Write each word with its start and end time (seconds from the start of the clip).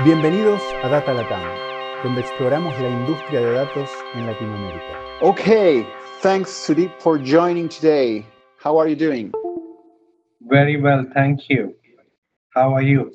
Bienvenidos 0.00 0.62
a 0.82 0.88
Data 0.88 1.12
Latam, 1.12 1.44
donde 2.02 2.22
exploramos 2.22 2.72
la 2.80 2.88
industria 2.88 3.40
de 3.40 3.52
datos 3.52 3.90
en 4.14 4.24
Latinoamérica. 4.26 4.98
Okay, 5.20 5.86
thanks 6.22 6.48
Sudip 6.48 6.90
for 6.98 7.18
joining 7.18 7.68
today. 7.68 8.24
How 8.56 8.80
are 8.80 8.88
you 8.88 8.96
doing? 8.96 9.30
Very 10.48 10.80
well, 10.80 11.04
thank 11.12 11.50
you. 11.50 11.76
How 12.54 12.74
are 12.74 12.82
you? 12.82 13.12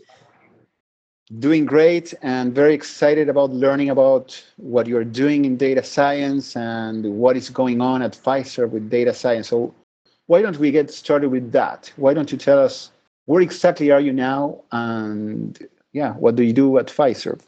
Doing 1.39 1.66
great 1.66 2.13
and 2.21 2.53
very 2.53 2.75
excited 2.75 3.27
about 3.27 3.49
learning 3.49 3.89
about 3.89 4.39
what 4.57 4.85
you're 4.85 5.03
doing 5.03 5.45
in 5.45 5.57
data 5.57 5.84
science 5.84 6.55
and 6.55 7.03
what 7.17 7.35
is 7.35 7.49
going 7.49 7.81
on 7.81 8.03
at 8.03 8.13
Fiserv 8.16 8.70
with 8.70 8.88
data 8.88 9.16
science. 9.16 9.48
So 9.48 9.73
why 10.27 10.44
don't 10.44 10.59
we 10.59 10.70
get 10.70 10.91
started 10.91 11.31
with 11.31 11.52
that? 11.53 11.91
Why 11.95 12.13
don't 12.13 12.31
you 12.31 12.38
tell 12.38 12.59
us 12.59 12.91
where 13.25 13.41
exactly 13.41 13.89
are 13.89 13.99
you 13.99 14.13
now 14.13 14.62
and 14.71 15.57
yeah, 15.94 16.14
what 16.14 16.36
do 16.36 16.44
you 16.44 16.54
do 16.54 16.77
at 16.77 16.88
Fiserv? 16.88 17.41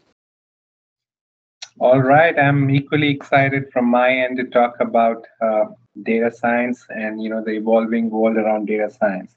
All 1.80 2.00
right, 2.00 2.38
I'm 2.38 2.70
equally 2.70 3.10
excited 3.10 3.72
from 3.72 3.86
my 3.86 4.12
end 4.12 4.38
to 4.38 4.46
talk 4.46 4.76
about 4.82 5.26
uh, 5.42 5.66
data 6.04 6.32
science 6.32 6.86
and 6.90 7.22
you 7.22 7.30
know 7.30 7.44
the 7.44 7.52
evolving 7.52 8.10
world 8.10 8.38
around 8.38 8.66
data 8.66 8.90
science. 8.90 9.36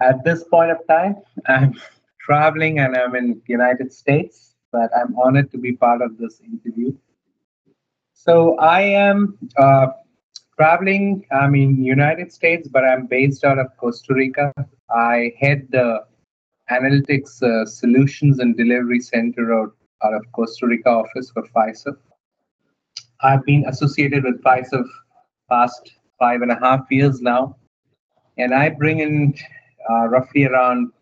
At 0.00 0.22
this 0.24 0.44
point 0.44 0.70
of 0.70 0.78
time, 0.88 1.16
I'm 1.48 1.74
traveling 2.20 2.80
and 2.80 2.96
I'm 2.96 3.14
in 3.14 3.40
United 3.46 3.92
States, 3.92 4.54
but 4.72 4.90
I'm 4.96 5.16
honored 5.18 5.50
to 5.52 5.58
be 5.58 5.72
part 5.72 6.02
of 6.02 6.18
this 6.18 6.40
interview. 6.40 6.92
So 8.12 8.58
I 8.58 8.82
am 8.82 9.38
uh, 9.56 9.86
traveling. 10.58 11.24
I'm 11.32 11.54
in 11.54 11.82
United 11.82 12.30
States, 12.30 12.68
but 12.68 12.84
I'm 12.84 13.06
based 13.06 13.44
out 13.44 13.58
of 13.58 13.68
Costa 13.78 14.12
Rica. 14.12 14.52
I 14.90 15.32
head 15.40 15.68
the 15.70 16.04
analytics 16.70 17.42
uh, 17.42 17.66
solutions 17.66 18.38
and 18.38 18.56
delivery 18.56 19.00
center 19.00 19.54
out, 19.54 19.72
out 20.02 20.14
of 20.14 20.24
Costa 20.32 20.66
Rica 20.66 20.88
office 20.88 21.30
for 21.30 21.42
Fiserv. 21.54 21.96
I've 23.22 23.44
been 23.44 23.64
associated 23.66 24.24
with 24.24 24.42
Fiserv 24.42 24.86
past 25.50 25.92
five 26.18 26.42
and 26.42 26.52
a 26.52 26.58
half 26.60 26.80
years 26.90 27.20
now, 27.20 27.56
and 28.38 28.54
I 28.54 28.70
bring 28.70 29.00
in 29.00 29.34
uh, 29.90 30.06
roughly 30.08 30.46
around 30.46 30.92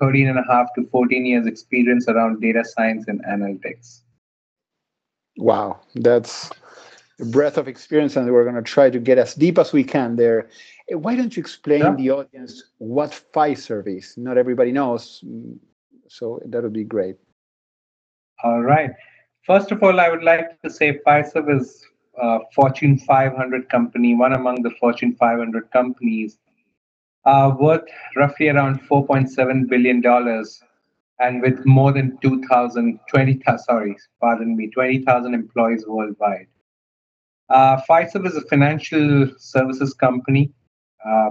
13 0.00 0.28
and 0.28 0.38
a 0.38 0.44
half 0.50 0.68
to 0.74 0.86
14 0.90 1.26
years 1.26 1.46
experience 1.46 2.08
around 2.08 2.40
data 2.40 2.64
science 2.64 3.04
and 3.06 3.22
analytics. 3.24 4.00
Wow, 5.36 5.80
that's 5.94 6.50
breadth 7.26 7.58
of 7.58 7.68
experience, 7.68 8.16
and 8.16 8.30
we're 8.30 8.44
going 8.44 8.56
to 8.56 8.62
try 8.62 8.90
to 8.90 8.98
get 8.98 9.18
as 9.18 9.34
deep 9.34 9.58
as 9.58 9.72
we 9.72 9.84
can 9.84 10.16
there. 10.16 10.48
Eh, 10.90 10.94
why 10.94 11.14
don't 11.14 11.36
you 11.36 11.40
explain 11.40 11.80
yeah. 11.80 11.94
the 11.94 12.10
audience 12.10 12.64
what 12.78 13.20
Fiserv 13.34 13.86
is? 13.86 14.16
Not 14.16 14.38
everybody 14.38 14.72
knows, 14.72 15.22
mm, 15.24 15.58
so 16.08 16.40
that 16.46 16.62
would 16.62 16.72
be 16.72 16.84
great. 16.84 17.16
All 18.42 18.62
right. 18.62 18.90
First 19.46 19.70
of 19.72 19.82
all, 19.82 20.00
I 20.00 20.08
would 20.08 20.22
like 20.22 20.60
to 20.62 20.70
say 20.70 20.98
Fiserv 21.06 21.60
is 21.60 21.84
a 22.16 22.40
Fortune 22.54 22.98
500 22.98 23.68
company, 23.68 24.14
one 24.14 24.32
among 24.32 24.62
the 24.62 24.70
Fortune 24.80 25.14
500 25.16 25.70
companies, 25.70 26.38
uh, 27.24 27.54
worth 27.58 27.82
roughly 28.16 28.48
around 28.48 28.80
4.7 28.88 29.68
billion 29.68 30.00
dollars, 30.00 30.62
and 31.20 31.42
with 31.42 31.64
more 31.66 31.92
than 31.92 32.18
2,000, 32.22 32.98
20, 33.08 33.42
sorry, 33.58 33.96
pardon 34.20 34.56
me, 34.56 34.70
20,000 34.70 35.34
employees 35.34 35.84
worldwide. 35.86 36.46
Uh, 37.50 37.80
Fiserv 37.88 38.26
is 38.26 38.36
a 38.36 38.42
financial 38.42 39.28
services 39.38 39.92
company 39.92 40.52
uh, 41.04 41.30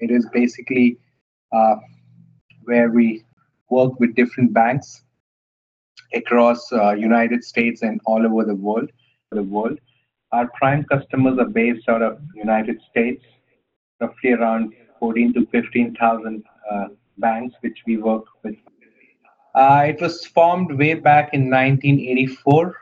it 0.00 0.10
is 0.10 0.26
basically 0.32 0.98
uh, 1.52 1.76
where 2.64 2.90
we 2.90 3.24
work 3.70 3.98
with 4.00 4.14
different 4.14 4.52
banks 4.52 5.02
across 6.12 6.72
uh, 6.72 6.92
United 6.92 7.44
States 7.44 7.82
and 7.82 8.00
all 8.06 8.24
over 8.26 8.44
the 8.44 8.54
world. 8.54 8.90
The 9.30 9.42
world. 9.42 9.78
Our 10.32 10.48
prime 10.48 10.84
customers 10.84 11.38
are 11.38 11.48
based 11.48 11.88
out 11.88 12.02
of 12.02 12.20
United 12.34 12.80
States, 12.90 13.24
roughly 14.00 14.32
around 14.32 14.72
14 15.00 15.32
to 15.34 15.46
15,000 15.46 16.44
uh, 16.70 16.86
banks 17.18 17.54
which 17.60 17.78
we 17.86 17.96
work 17.96 18.24
with. 18.42 18.56
Uh, 19.54 19.84
it 19.88 20.00
was 20.00 20.24
formed 20.26 20.72
way 20.72 20.94
back 20.94 21.32
in 21.32 21.50
1984 21.50 22.76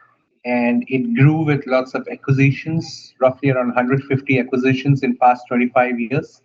and 0.45 0.85
it 0.89 1.15
grew 1.15 1.45
with 1.45 1.67
lots 1.67 1.95
of 1.95 2.07
acquisitions, 2.11 3.15
roughly 3.21 3.51
around 3.51 3.69
150 3.69 4.39
acquisitions 4.39 5.03
in 5.03 5.17
past 5.17 5.47
25 5.49 6.01
years. 6.01 6.41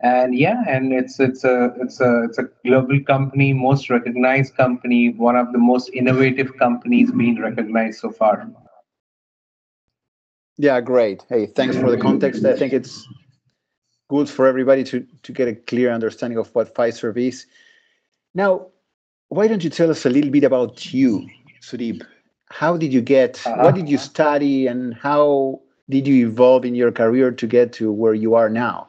And 0.00 0.36
yeah, 0.36 0.62
and 0.68 0.92
it's 0.92 1.18
it's 1.18 1.42
a 1.42 1.74
it's 1.80 2.00
a 2.00 2.24
it's 2.24 2.38
a 2.38 2.44
global 2.64 3.00
company, 3.00 3.54
most 3.54 3.88
recognized 3.88 4.54
company, 4.54 5.08
one 5.08 5.36
of 5.36 5.52
the 5.52 5.58
most 5.58 5.88
innovative 5.94 6.54
companies 6.58 7.10
being 7.10 7.40
recognized 7.40 8.00
so 8.00 8.10
far. 8.10 8.46
Yeah, 10.58 10.82
great. 10.82 11.24
Hey, 11.30 11.46
thanks 11.46 11.76
for 11.76 11.90
the 11.90 11.96
context. 11.96 12.44
I 12.44 12.56
think 12.56 12.74
it's 12.74 13.08
good 14.08 14.28
for 14.28 14.46
everybody 14.46 14.84
to 14.84 15.06
to 15.22 15.32
get 15.32 15.48
a 15.48 15.54
clear 15.54 15.90
understanding 15.90 16.38
of 16.38 16.54
what 16.54 16.74
Fiserv 16.74 17.16
is. 17.16 17.46
Now, 18.34 18.66
why 19.28 19.48
don't 19.48 19.64
you 19.64 19.70
tell 19.70 19.90
us 19.90 20.04
a 20.04 20.10
little 20.10 20.30
bit 20.30 20.44
about 20.44 20.92
you, 20.92 21.26
Sudeep? 21.62 22.04
How 22.50 22.76
did 22.76 22.92
you 22.92 23.00
get 23.00 23.44
uh-huh. 23.46 23.62
what 23.62 23.74
did 23.74 23.88
you 23.88 23.98
study 23.98 24.66
and 24.66 24.94
how 24.94 25.60
did 25.88 26.06
you 26.06 26.26
evolve 26.26 26.64
in 26.64 26.74
your 26.74 26.90
career 26.90 27.30
to 27.30 27.46
get 27.46 27.72
to 27.74 27.92
where 27.92 28.14
you 28.14 28.34
are 28.34 28.48
now? 28.48 28.88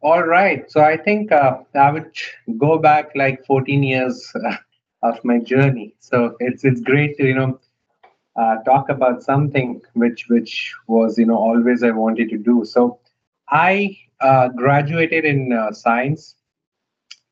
All 0.00 0.22
right. 0.22 0.70
So 0.70 0.80
i 0.82 0.96
think 0.96 1.32
uh, 1.32 1.58
i 1.74 1.90
would 1.90 2.10
go 2.58 2.78
back 2.78 3.10
like 3.14 3.44
14 3.46 3.82
years 3.82 4.32
uh, 4.44 4.56
of 5.02 5.24
my 5.24 5.38
journey. 5.38 5.94
So 6.00 6.36
it's 6.40 6.64
it's 6.64 6.80
great 6.80 7.16
to 7.18 7.26
you 7.26 7.34
know 7.34 7.60
uh, 8.36 8.56
talk 8.64 8.88
about 8.88 9.22
something 9.22 9.80
which 9.94 10.26
which 10.28 10.72
was 10.86 11.18
you 11.18 11.26
know 11.26 11.38
always 11.38 11.82
i 11.82 11.90
wanted 11.90 12.30
to 12.30 12.38
do. 12.38 12.64
So 12.64 12.98
i 13.48 13.96
uh, 14.20 14.48
graduated 14.48 15.24
in 15.24 15.52
uh, 15.52 15.72
science 15.72 16.34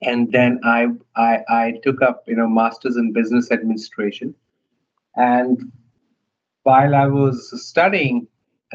and 0.04 0.30
then 0.32 0.60
I, 0.64 0.88
I 1.16 1.38
I 1.48 1.80
took 1.82 2.02
up 2.02 2.24
you 2.26 2.36
know 2.36 2.48
masters 2.48 2.96
in 2.96 3.12
business 3.12 3.50
administration, 3.50 4.34
and 5.16 5.72
while 6.62 6.94
I 6.94 7.06
was 7.06 7.52
studying, 7.66 8.26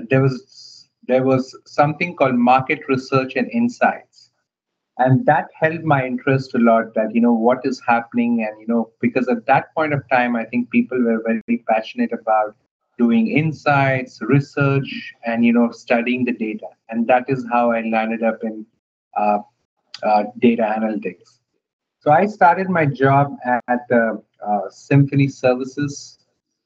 there 0.09 0.21
was 0.21 0.89
there 1.07 1.23
was 1.23 1.57
something 1.65 2.15
called 2.15 2.35
market 2.35 2.79
research 2.87 3.33
and 3.35 3.49
insights, 3.51 4.31
and 4.97 5.25
that 5.25 5.47
held 5.59 5.83
my 5.83 6.05
interest 6.05 6.55
a 6.55 6.59
lot. 6.59 6.93
That 6.95 7.13
you 7.13 7.21
know 7.21 7.33
what 7.33 7.65
is 7.65 7.81
happening, 7.87 8.45
and 8.47 8.59
you 8.59 8.67
know 8.67 8.91
because 8.99 9.27
at 9.27 9.45
that 9.45 9.73
point 9.75 9.93
of 9.93 10.07
time, 10.09 10.35
I 10.35 10.45
think 10.45 10.69
people 10.69 11.01
were 11.01 11.23
very 11.25 11.63
passionate 11.69 12.11
about 12.13 12.55
doing 12.97 13.27
insights, 13.27 14.19
research, 14.21 15.13
and 15.25 15.45
you 15.45 15.53
know 15.53 15.71
studying 15.71 16.25
the 16.25 16.33
data, 16.33 16.67
and 16.89 17.07
that 17.07 17.25
is 17.27 17.45
how 17.51 17.71
I 17.71 17.81
landed 17.81 18.23
up 18.23 18.43
in 18.43 18.65
uh, 19.17 19.39
uh, 20.03 20.23
data 20.39 20.63
analytics. 20.63 21.39
So 22.01 22.11
I 22.11 22.27
started 22.27 22.69
my 22.69 22.85
job 22.85 23.35
at 23.45 23.81
uh, 23.91 24.13
uh, 24.45 24.69
Symphony 24.69 25.27
Services 25.27 26.19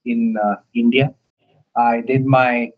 in 0.06 0.38
uh, 0.38 0.58
India. 0.76 1.14
I 1.76 2.02
did 2.02 2.24
my 2.26 2.72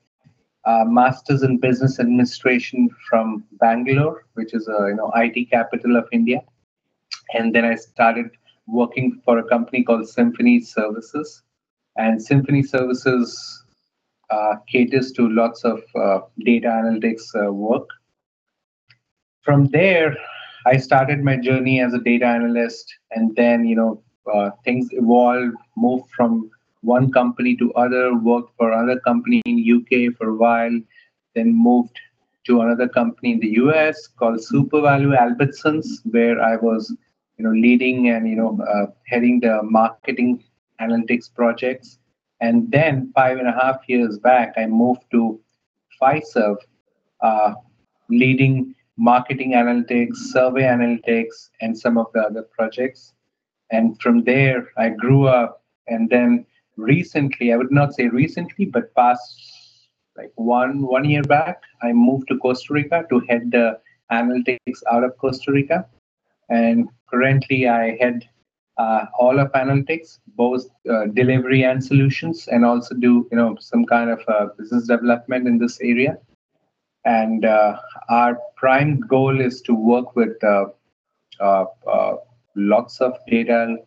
uh, 0.64 0.86
master's 0.86 1.44
in 1.44 1.58
business 1.58 2.00
administration 2.00 2.90
from 3.10 3.44
Bangalore, 3.60 4.26
which 4.36 4.54
is 4.54 4.70
a 4.70 4.88
you 4.88 4.96
know 4.96 5.12
IT 5.16 5.50
capital 5.50 5.98
of 5.98 6.08
India, 6.14 6.40
and 7.34 7.54
then 7.54 7.66
I 7.66 7.76
started 7.76 8.32
working 8.68 9.22
for 9.26 9.40
a 9.40 9.44
company 9.44 9.84
called 9.84 10.08
Symphony 10.08 10.62
Services, 10.62 11.44
and 11.98 12.22
Symphony 12.22 12.64
Services 12.64 13.64
uh, 14.30 14.56
caters 14.66 15.12
to 15.12 15.28
lots 15.28 15.66
of 15.66 15.82
data 16.40 16.68
analytics 16.68 17.54
work. 17.54 17.90
From 19.42 19.66
there, 19.68 20.16
I 20.66 20.78
started 20.78 21.24
my 21.24 21.38
journey 21.38 21.80
as 21.80 21.94
a 21.94 22.00
data 22.00 22.26
analyst, 22.26 22.94
and 23.12 23.36
then 23.36 23.66
you 23.66 23.76
know 23.76 24.04
uh, 24.32 24.52
things 24.64 24.90
evolved, 24.92 25.56
moved 25.78 26.10
from 26.16 26.50
one 26.82 27.12
company 27.12 27.56
to 27.58 27.74
other, 27.74 28.16
worked 28.16 28.52
for 28.58 28.72
another 28.72 29.00
company 29.00 29.42
in 29.46 29.66
UK 29.78 30.16
for 30.18 30.30
a 30.30 30.36
while, 30.36 30.80
then 31.36 31.54
moved 31.54 32.00
to 32.46 32.62
another 32.62 32.88
company 32.88 33.34
in 33.34 33.40
the 33.40 33.54
US 33.64 34.08
called 34.08 34.40
SuperValu 34.40 35.18
Albertsons, 35.18 35.88
where 36.06 36.42
I 36.42 36.56
was 36.56 36.96
you 37.38 37.46
know 37.46 37.52
leading 37.52 38.10
and 38.10 38.28
you 38.28 38.36
know 38.36 38.60
uh, 38.62 38.88
heading 39.08 39.40
the 39.40 39.62
marketing 39.64 40.44
analytics 40.82 41.34
projects. 41.34 42.00
And 42.42 42.70
then 42.70 43.12
five 43.16 43.38
and 43.38 43.48
a 43.48 43.54
half 43.54 43.78
years 43.88 44.20
back, 44.20 44.54
I 44.58 44.66
moved 44.66 45.04
to 45.12 45.40
Fiserv, 46.02 46.58
uh, 47.22 47.54
leading 48.10 48.75
marketing 48.98 49.52
analytics, 49.52 50.16
survey 50.16 50.64
analytics, 50.64 51.50
and 51.62 51.78
some 51.78 51.98
of 51.98 52.08
the 52.14 52.22
other 52.22 52.44
projects. 52.44 53.14
And 53.72 54.00
from 54.02 54.24
there, 54.24 54.70
I 54.78 54.90
grew 54.90 55.28
up. 55.28 55.64
And 55.88 56.10
then 56.10 56.46
recently, 56.78 57.54
I 57.54 57.58
would 57.58 57.72
not 57.72 57.94
say 57.94 58.08
recently, 58.08 58.66
but 58.66 58.94
past 58.96 59.42
like 60.18 60.32
one 60.36 60.84
one 60.84 61.04
year 61.06 61.24
back, 61.24 61.62
I 61.82 61.92
moved 61.92 62.30
to 62.30 62.38
Costa 62.38 62.74
Rica 62.74 63.06
to 63.10 63.20
head 63.22 63.52
the 63.52 63.80
analytics 64.12 64.80
out 64.92 65.04
of 65.04 65.18
Costa 65.18 65.52
Rica. 65.52 65.86
And 66.50 66.88
currently 67.10 67.68
I 67.68 67.98
head 67.98 68.28
uh, 68.78 69.06
all 69.18 69.40
of 69.40 69.52
analytics, 69.54 70.20
both 70.36 70.66
uh, 70.90 71.06
delivery 71.08 71.64
and 71.64 71.84
solutions, 71.84 72.48
and 72.48 72.66
also 72.66 72.96
do 72.96 73.28
you 73.32 73.38
know 73.38 73.56
some 73.60 73.86
kind 73.86 74.10
of 74.10 74.22
uh, 74.28 74.48
business 74.58 74.88
development 74.88 75.48
in 75.48 75.58
this 75.58 75.80
area. 75.82 76.18
And 77.06 77.46
uh, 77.46 77.78
our 78.10 78.38
prime 78.56 79.00
goal 79.02 79.40
is 79.40 79.62
to 79.62 79.74
work 79.74 80.16
with 80.16 80.44
uh, 80.44 80.66
uh, 81.40 82.16
lots 82.56 83.00
of 83.00 83.18
data, 83.28 83.78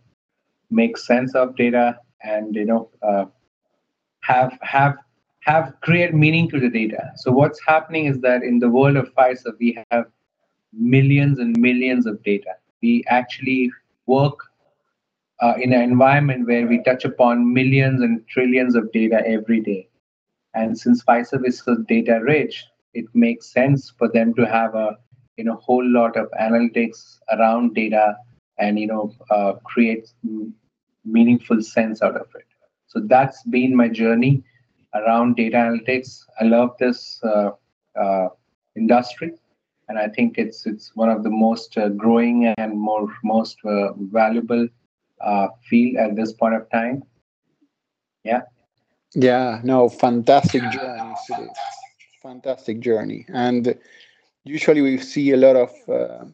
make 0.70 0.96
sense 0.96 1.34
of 1.34 1.56
data, 1.56 1.98
and 2.22 2.54
you 2.54 2.64
know 2.64 2.90
have 4.20 4.56
have 4.62 4.96
have 5.40 5.72
create 5.80 6.14
meaning 6.14 6.48
to 6.50 6.60
the 6.60 6.68
data. 6.68 7.10
So 7.16 7.32
what's 7.32 7.60
happening 7.66 8.06
is 8.06 8.20
that 8.20 8.42
in 8.42 8.58
the 8.58 8.68
world 8.68 8.96
of 8.96 9.12
Fiserv, 9.14 9.58
we 9.58 9.78
have 9.90 10.06
millions 10.72 11.38
and 11.38 11.56
millions 11.58 12.06
of 12.06 12.22
data. 12.22 12.54
We 12.82 13.04
actually 13.08 13.70
work 14.06 14.38
uh, 15.40 15.54
in 15.60 15.72
an 15.72 15.82
environment 15.82 16.46
where 16.46 16.66
we 16.66 16.82
touch 16.82 17.04
upon 17.04 17.52
millions 17.52 18.02
and 18.02 18.26
trillions 18.28 18.74
of 18.74 18.92
data 18.92 19.22
every 19.26 19.60
day. 19.60 19.88
And 20.54 20.78
since 20.78 21.02
Fiserv 21.04 21.46
is 21.46 21.62
so 21.62 21.76
data 21.76 22.20
rich, 22.22 22.64
it 23.00 23.06
makes 23.14 23.52
sense 23.52 23.92
for 23.98 24.08
them 24.16 24.34
to 24.34 24.46
have 24.46 24.74
a 24.74 24.88
you 25.36 25.44
know 25.44 25.56
whole 25.66 25.86
lot 25.98 26.16
of 26.16 26.28
analytics 26.46 27.18
around 27.34 27.74
data 27.74 28.06
and 28.58 28.78
you 28.78 28.86
know 28.86 29.14
uh, 29.30 29.52
create 29.64 30.12
meaningful 31.04 31.62
sense 31.62 32.02
out 32.02 32.16
of 32.16 32.26
it. 32.34 32.46
So 32.86 33.00
that's 33.00 33.42
been 33.44 33.76
my 33.76 33.88
journey 33.88 34.42
around 34.94 35.36
data 35.36 35.56
analytics. 35.56 36.24
I 36.40 36.44
love 36.44 36.70
this 36.78 37.20
uh, 37.22 37.50
uh, 38.00 38.28
industry, 38.76 39.32
and 39.88 39.98
I 39.98 40.08
think 40.08 40.38
it's 40.38 40.66
it's 40.66 40.94
one 40.94 41.10
of 41.10 41.22
the 41.22 41.30
most 41.30 41.78
uh, 41.78 41.88
growing 41.90 42.46
and 42.58 42.78
more 42.78 43.08
most 43.22 43.58
uh, 43.64 43.92
valuable 44.18 44.68
uh, 45.20 45.48
field 45.68 45.96
at 45.96 46.16
this 46.16 46.32
point 46.32 46.54
of 46.54 46.70
time. 46.70 47.02
Yeah. 48.24 48.42
Yeah. 49.14 49.60
No. 49.64 49.88
Fantastic 49.88 50.62
journey. 50.72 51.14
Fantastic 52.22 52.80
journey, 52.80 53.26
and 53.28 53.78
usually 54.44 54.80
we 54.80 54.98
see 54.98 55.30
a 55.30 55.36
lot 55.36 55.56
of 55.56 55.70
uh, 55.88 56.24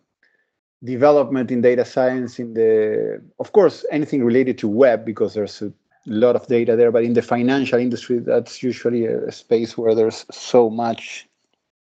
development 0.82 1.50
in 1.50 1.60
data 1.60 1.84
science 1.84 2.38
in 2.38 2.54
the 2.54 3.20
of 3.38 3.52
course 3.52 3.84
anything 3.90 4.24
related 4.24 4.56
to 4.58 4.68
web 4.68 5.04
because 5.04 5.34
there's 5.34 5.60
a 5.62 5.72
lot 6.06 6.36
of 6.36 6.46
data 6.46 6.76
there, 6.76 6.92
but 6.92 7.04
in 7.04 7.14
the 7.14 7.22
financial 7.22 7.78
industry, 7.78 8.18
that's 8.18 8.62
usually 8.62 9.06
a 9.06 9.32
space 9.32 9.76
where 9.78 9.94
there's 9.94 10.26
so 10.30 10.68
much, 10.68 11.26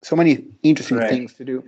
so 0.02 0.16
many 0.16 0.44
interesting 0.64 0.98
right. 0.98 1.10
things 1.10 1.34
to 1.36 1.46
do. 1.46 1.64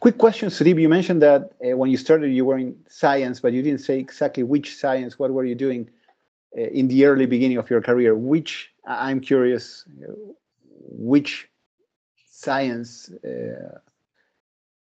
Quick 0.00 0.18
question, 0.18 0.48
Sudeep. 0.50 0.80
You 0.80 0.88
mentioned 0.88 1.22
that 1.22 1.52
uh, 1.64 1.76
when 1.76 1.90
you 1.90 1.96
started, 1.96 2.32
you 2.32 2.44
were 2.44 2.58
in 2.58 2.76
science, 2.88 3.40
but 3.40 3.52
you 3.52 3.62
didn't 3.62 3.80
say 3.80 3.98
exactly 3.98 4.42
which 4.42 4.76
science. 4.76 5.18
What 5.18 5.32
were 5.32 5.44
you 5.44 5.54
doing 5.54 5.88
uh, 6.56 6.62
in 6.62 6.88
the 6.88 7.06
early 7.06 7.26
beginning 7.26 7.56
of 7.56 7.70
your 7.70 7.80
career? 7.80 8.14
Which 8.14 8.70
I'm 8.86 9.20
curious, 9.20 9.84
uh, 10.06 10.12
which 10.90 11.48
science? 12.44 13.10
Uh, 13.24 13.78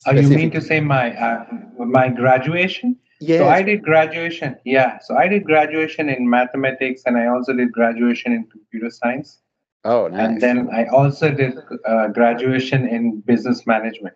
oh, 0.05 0.11
you 0.11 0.29
mean 0.29 0.51
to 0.51 0.61
say 0.61 0.79
my 0.79 1.05
uh, 1.27 1.45
my 1.77 2.09
graduation? 2.09 2.97
Yes. 3.19 3.39
So 3.39 3.47
I 3.47 3.61
did 3.63 3.83
graduation. 3.83 4.57
Yeah. 4.65 4.99
So 4.99 5.15
I 5.15 5.27
did 5.27 5.45
graduation 5.45 6.09
in 6.09 6.29
mathematics 6.29 7.03
and 7.05 7.17
I 7.17 7.27
also 7.27 7.53
did 7.53 7.71
graduation 7.71 8.33
in 8.33 8.45
computer 8.47 8.89
science. 8.89 9.39
Oh, 9.85 10.07
nice. 10.07 10.19
And 10.19 10.41
then 10.41 10.69
I 10.73 10.85
also 10.85 11.31
did 11.31 11.57
uh, 11.85 12.07
graduation 12.09 12.87
in 12.87 13.21
business 13.21 13.65
management. 13.65 14.15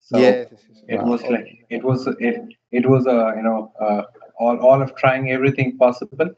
So 0.00 0.18
yes. 0.18 0.52
it 0.88 1.00
wow. 1.00 1.12
was 1.12 1.22
like 1.22 1.64
it 1.70 1.82
was 1.82 2.06
it 2.06 2.36
it 2.72 2.86
was 2.86 3.06
a 3.06 3.32
you 3.36 3.42
know 3.42 3.72
uh, 3.80 4.02
all 4.38 4.58
all 4.58 4.82
of 4.82 4.94
trying 4.96 5.30
everything 5.30 5.78
possible, 5.78 6.28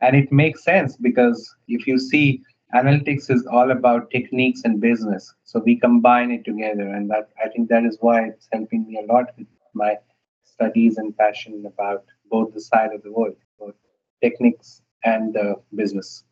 and 0.00 0.14
it 0.14 0.30
makes 0.30 0.62
sense 0.62 0.96
because 0.96 1.38
if 1.66 1.86
you 1.88 1.98
see 1.98 2.42
analytics 2.74 3.30
is 3.30 3.46
all 3.46 3.70
about 3.70 4.10
techniques 4.10 4.62
and 4.64 4.80
business, 4.80 5.32
so 5.44 5.60
we 5.60 5.78
combine 5.78 6.30
it 6.30 6.44
together, 6.44 6.88
and 6.88 7.10
that 7.10 7.30
I 7.42 7.48
think 7.48 7.68
that 7.68 7.84
is 7.84 7.98
why 8.00 8.26
it's 8.26 8.48
helping 8.52 8.86
me 8.86 8.98
a 9.02 9.12
lot 9.12 9.26
with 9.38 9.46
my 9.74 9.96
studies 10.44 10.98
and 10.98 11.16
passion 11.16 11.64
about 11.66 12.04
both 12.30 12.54
the 12.54 12.60
side 12.60 12.92
of 12.92 13.02
the 13.02 13.12
world, 13.12 13.36
both 13.58 13.74
techniques 14.22 14.82
and 15.04 15.36
uh, 15.36 15.54
business. 15.74 16.24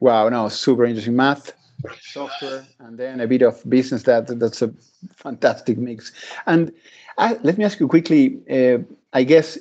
Wow, 0.00 0.28
no, 0.28 0.48
super 0.48 0.84
interesting 0.84 1.16
math, 1.16 1.52
software, 2.00 2.66
and 2.80 2.98
then 2.98 3.20
a 3.20 3.26
bit 3.26 3.42
of 3.42 3.62
business. 3.68 4.02
That 4.04 4.38
that's 4.38 4.62
a 4.62 4.72
fantastic 5.16 5.78
mix. 5.78 6.12
And 6.46 6.72
I, 7.18 7.34
let 7.42 7.58
me 7.58 7.64
ask 7.64 7.80
you 7.80 7.88
quickly. 7.88 8.40
Uh, 8.50 8.78
I 9.12 9.22
guess 9.22 9.58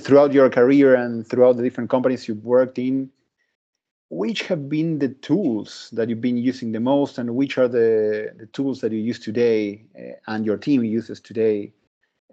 throughout 0.00 0.32
your 0.32 0.48
career 0.48 0.94
and 0.94 1.26
throughout 1.26 1.56
the 1.56 1.62
different 1.62 1.90
companies 1.90 2.26
you've 2.26 2.44
worked 2.44 2.78
in, 2.78 3.10
which 4.22 4.42
have 4.42 4.68
been 4.68 4.98
the 4.98 5.08
tools 5.08 5.90
that 5.92 6.08
you've 6.08 6.20
been 6.20 6.36
using 6.36 6.72
the 6.72 6.80
most, 6.80 7.18
and 7.18 7.34
which 7.34 7.58
are 7.58 7.68
the, 7.68 8.32
the 8.36 8.46
tools 8.46 8.80
that 8.80 8.92
you 8.92 8.98
use 8.98 9.18
today 9.18 9.84
uh, 9.98 10.32
and 10.32 10.46
your 10.46 10.56
team 10.56 10.84
uses 10.84 11.20
today 11.20 11.72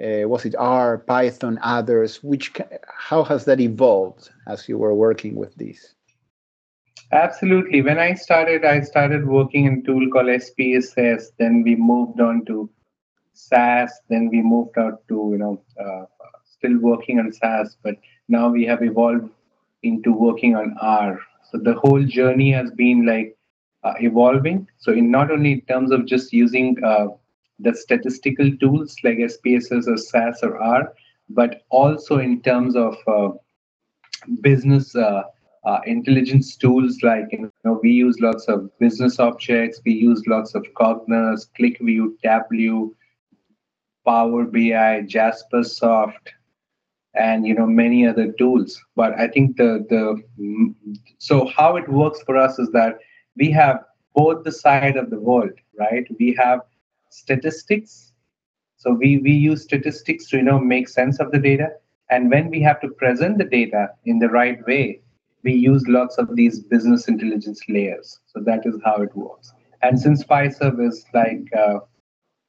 uh, 0.01 0.27
was 0.27 0.45
it 0.45 0.55
R, 0.57 0.99
Python, 0.99 1.59
others? 1.61 2.23
Which 2.23 2.51
how 2.87 3.23
has 3.23 3.45
that 3.45 3.59
evolved 3.59 4.29
as 4.47 4.67
you 4.67 4.77
were 4.77 4.93
working 4.93 5.35
with 5.35 5.55
these? 5.55 5.95
Absolutely. 7.11 7.81
When 7.81 7.99
I 7.99 8.13
started, 8.13 8.63
I 8.63 8.81
started 8.81 9.27
working 9.27 9.65
in 9.65 9.79
a 9.79 9.81
tool 9.83 10.09
called 10.11 10.27
SPSS. 10.27 11.31
Then 11.37 11.61
we 11.63 11.75
moved 11.75 12.21
on 12.21 12.45
to 12.45 12.69
SAS. 13.33 13.91
Then 14.09 14.29
we 14.29 14.41
moved 14.41 14.77
out 14.77 15.05
to 15.09 15.29
you 15.33 15.37
know 15.37 15.61
uh, 15.79 16.05
still 16.45 16.77
working 16.79 17.19
on 17.19 17.31
SAS, 17.31 17.77
but 17.83 17.95
now 18.27 18.49
we 18.49 18.65
have 18.65 18.81
evolved 18.81 19.29
into 19.83 20.13
working 20.13 20.55
on 20.55 20.75
R. 20.79 21.19
So 21.51 21.57
the 21.57 21.73
whole 21.73 22.03
journey 22.03 22.51
has 22.51 22.71
been 22.71 23.05
like 23.05 23.37
uh, 23.83 23.93
evolving. 23.99 24.67
So 24.77 24.93
in 24.93 25.11
not 25.11 25.31
only 25.31 25.53
in 25.53 25.61
terms 25.61 25.91
of 25.91 26.05
just 26.05 26.31
using 26.31 26.77
uh, 26.83 27.07
the 27.59 27.73
statistical 27.75 28.49
tools 28.57 28.95
like 29.03 29.17
SPSS 29.17 29.87
or 29.87 29.97
SAS 29.97 30.39
or 30.43 30.57
R, 30.61 30.93
but 31.29 31.63
also 31.69 32.19
in 32.19 32.41
terms 32.41 32.75
of 32.75 32.95
uh, 33.07 33.29
business 34.41 34.95
uh, 34.95 35.23
uh, 35.63 35.79
intelligence 35.85 36.55
tools 36.55 36.99
like 37.03 37.25
you 37.31 37.51
know 37.63 37.79
we 37.83 37.91
use 37.91 38.19
lots 38.19 38.47
of 38.47 38.69
business 38.79 39.19
objects, 39.19 39.81
we 39.85 39.93
use 39.93 40.23
lots 40.27 40.55
of 40.55 40.65
Cognos, 40.73 41.47
QlikView, 41.59 42.13
Tableau, 42.23 42.91
Power 44.05 44.45
BI, 44.45 45.03
Jaspersoft, 45.07 46.29
and 47.15 47.45
you 47.45 47.53
know 47.53 47.65
many 47.65 48.07
other 48.07 48.31
tools. 48.33 48.81
But 48.95 49.19
I 49.19 49.27
think 49.27 49.57
the 49.57 49.85
the 49.89 50.73
so 51.17 51.47
how 51.47 51.75
it 51.75 51.87
works 51.89 52.21
for 52.23 52.37
us 52.37 52.59
is 52.59 52.69
that 52.71 52.99
we 53.37 53.51
have 53.51 53.83
both 54.15 54.43
the 54.43 54.51
side 54.51 54.97
of 54.97 55.09
the 55.09 55.19
world, 55.19 55.51
right? 55.79 56.05
We 56.19 56.35
have 56.39 56.61
statistics. 57.09 58.13
So 58.77 58.93
we, 58.93 59.19
we 59.19 59.31
use 59.31 59.63
statistics 59.63 60.27
to 60.29 60.37
you 60.37 60.43
know 60.43 60.59
make 60.59 60.89
sense 60.89 61.19
of 61.19 61.31
the 61.31 61.39
data. 61.39 61.69
And 62.09 62.29
when 62.29 62.49
we 62.49 62.61
have 62.61 62.81
to 62.81 62.89
present 62.89 63.37
the 63.37 63.45
data 63.45 63.89
in 64.05 64.19
the 64.19 64.27
right 64.27 64.57
way, 64.67 65.01
we 65.43 65.53
use 65.53 65.87
lots 65.87 66.17
of 66.17 66.35
these 66.35 66.59
business 66.59 67.07
intelligence 67.07 67.61
layers. 67.69 68.19
So 68.27 68.41
that 68.41 68.65
is 68.65 68.75
how 68.83 69.01
it 69.01 69.15
works. 69.15 69.53
And 69.81 69.99
since 69.99 70.23
Fiserv 70.23 70.85
is 70.85 71.05
like 71.13 71.47
uh, 71.57 71.79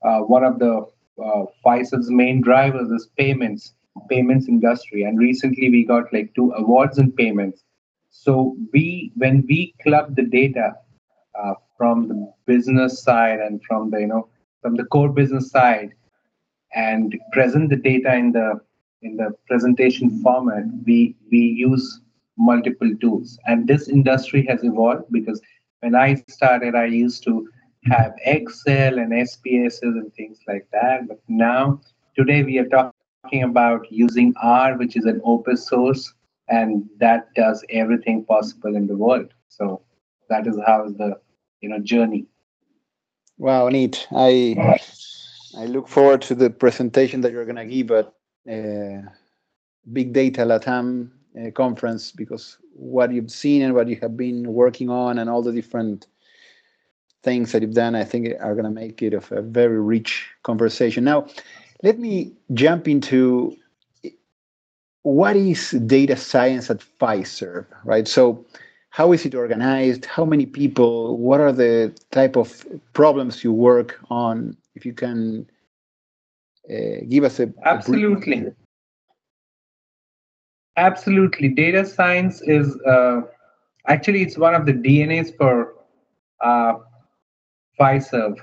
uh, 0.05 0.21
one 0.21 0.45
of 0.45 0.59
the 0.59 0.87
uh, 1.23 1.45
Fiserv's 1.65 2.11
main 2.11 2.41
drivers 2.41 2.91
is 2.91 3.09
payments, 3.17 3.75
payments 4.09 4.49
industry. 4.49 5.05
And 5.05 5.19
recently 5.19 5.71
we 5.71 5.85
got 5.85 6.13
like 6.13 6.35
two 6.35 6.53
awards 6.53 6.99
in 6.99 7.13
payments. 7.13 7.63
So 8.11 8.57
we, 8.73 9.13
when 9.17 9.45
we 9.49 9.75
club 9.83 10.17
the 10.17 10.23
data 10.23 10.75
uh, 11.41 11.55
from 11.77 12.09
the 12.09 12.33
business 12.47 13.03
side 13.03 13.41
and 13.41 13.61
from 13.67 13.91
the 13.91 14.01
you 14.01 14.07
know 14.07 14.29
from 14.61 14.77
the 14.77 14.85
core 14.85 15.09
business 15.09 15.51
side 15.51 15.91
and 16.75 17.15
present 17.33 17.71
the 17.71 17.77
data 17.77 18.15
in 18.15 18.33
the 18.33 18.61
in 19.03 19.17
the 19.17 19.35
presentation 19.49 20.23
format, 20.23 20.65
we 20.87 21.17
we 21.31 21.39
use 21.39 22.01
multiple 22.39 22.91
tools. 23.01 23.39
And 23.47 23.67
this 23.67 23.89
industry 23.89 24.47
has 24.49 24.63
evolved 24.63 25.11
because 25.11 25.41
when 25.81 25.95
I 25.95 26.23
started, 26.29 26.75
I 26.75 26.87
used 26.87 27.25
to 27.25 27.49
have 27.85 28.15
Excel 28.25 28.99
and 28.99 29.13
SPSS 29.13 29.83
and 29.83 30.15
things 30.15 30.39
like 30.47 30.67
that. 30.73 31.09
But 31.09 31.21
now, 31.29 31.81
today, 32.17 32.45
we 32.45 32.59
are 32.59 32.69
talking 32.69 32.93
about 33.41 33.91
using 33.91 34.35
R, 34.43 34.77
which 34.77 34.97
is 34.97 35.07
an 35.07 35.21
open 35.25 35.57
source, 35.57 36.13
and 36.49 36.89
that 36.99 37.33
does 37.35 37.65
everything 37.71 38.25
possible 38.25 38.77
in 38.77 38.87
the 38.87 38.97
world. 38.97 39.33
So 39.49 39.81
that 40.29 40.47
is 40.47 40.59
how 40.67 40.89
the 40.89 41.19
you 41.63 41.71
know 41.71 41.79
journey 41.79 42.27
Wow, 43.43 43.69
neat. 43.71 44.07
I 44.13 44.79
I 45.59 45.65
look 45.65 45.89
forward 45.89 46.23
to 46.23 46.35
the 46.37 46.49
presentation 46.49 47.23
that 47.23 47.33
you're 47.33 47.45
going 47.45 47.57
to 47.57 47.65
give 47.65 47.91
at 47.91 48.07
uh, 48.49 49.11
Big 49.93 50.13
Data 50.13 50.43
Latam 50.43 51.11
uh, 51.37 51.51
conference 51.51 52.13
because 52.13 52.59
what 52.73 53.13
you've 53.13 53.33
seen 53.33 53.63
and 53.63 53.75
what 53.75 53.89
you 53.89 53.97
have 53.97 54.17
been 54.17 54.53
working 54.53 54.91
on 54.91 55.19
and 55.19 55.29
all 55.29 55.43
the 55.43 55.51
different 55.51 56.07
things 57.25 57.51
that 57.51 57.63
you've 57.63 57.75
done, 57.75 57.97
I 57.97 58.05
think 58.05 58.29
are 58.41 58.55
going 58.55 58.65
to 58.65 58.71
make 58.71 59.03
it 59.03 59.13
of 59.13 59.33
a 59.33 59.43
very 59.43 59.81
rich 59.81 60.29
conversation. 60.45 61.03
Now, 61.03 61.27
let 61.83 61.99
me 61.99 62.33
jump 62.55 62.89
into 62.89 63.57
what 65.03 65.37
is 65.37 65.71
data 65.71 66.17
science 66.17 66.71
at 66.71 66.79
Fiserv, 67.01 67.67
right? 67.85 68.07
So, 68.07 68.45
how 68.91 69.13
is 69.13 69.27
it 69.27 69.35
organized? 69.35 70.05
How 70.05 70.25
many 70.25 70.47
people? 70.47 71.17
What 71.19 71.41
are 71.41 71.53
the 71.53 71.93
type 72.11 72.37
of 72.37 72.65
problems 72.93 73.43
you 73.43 73.53
work 73.53 73.99
on? 74.11 74.57
If 74.75 74.87
you 74.87 74.93
can 74.93 75.49
uh, 76.71 77.05
give 77.09 77.25
us 77.25 77.41
a 77.41 77.53
absolutely, 77.65 78.47
a 78.47 78.53
absolutely. 80.77 81.49
Data 81.49 81.85
science 81.85 82.43
is 82.43 82.77
uh, 82.83 83.23
actually 83.89 84.23
it's 84.23 84.39
one 84.39 84.55
of 84.55 84.67
the 84.67 84.73
DNAs 84.73 85.37
for 85.37 85.75
uh, 86.41 86.75
Fiserv 87.81 88.37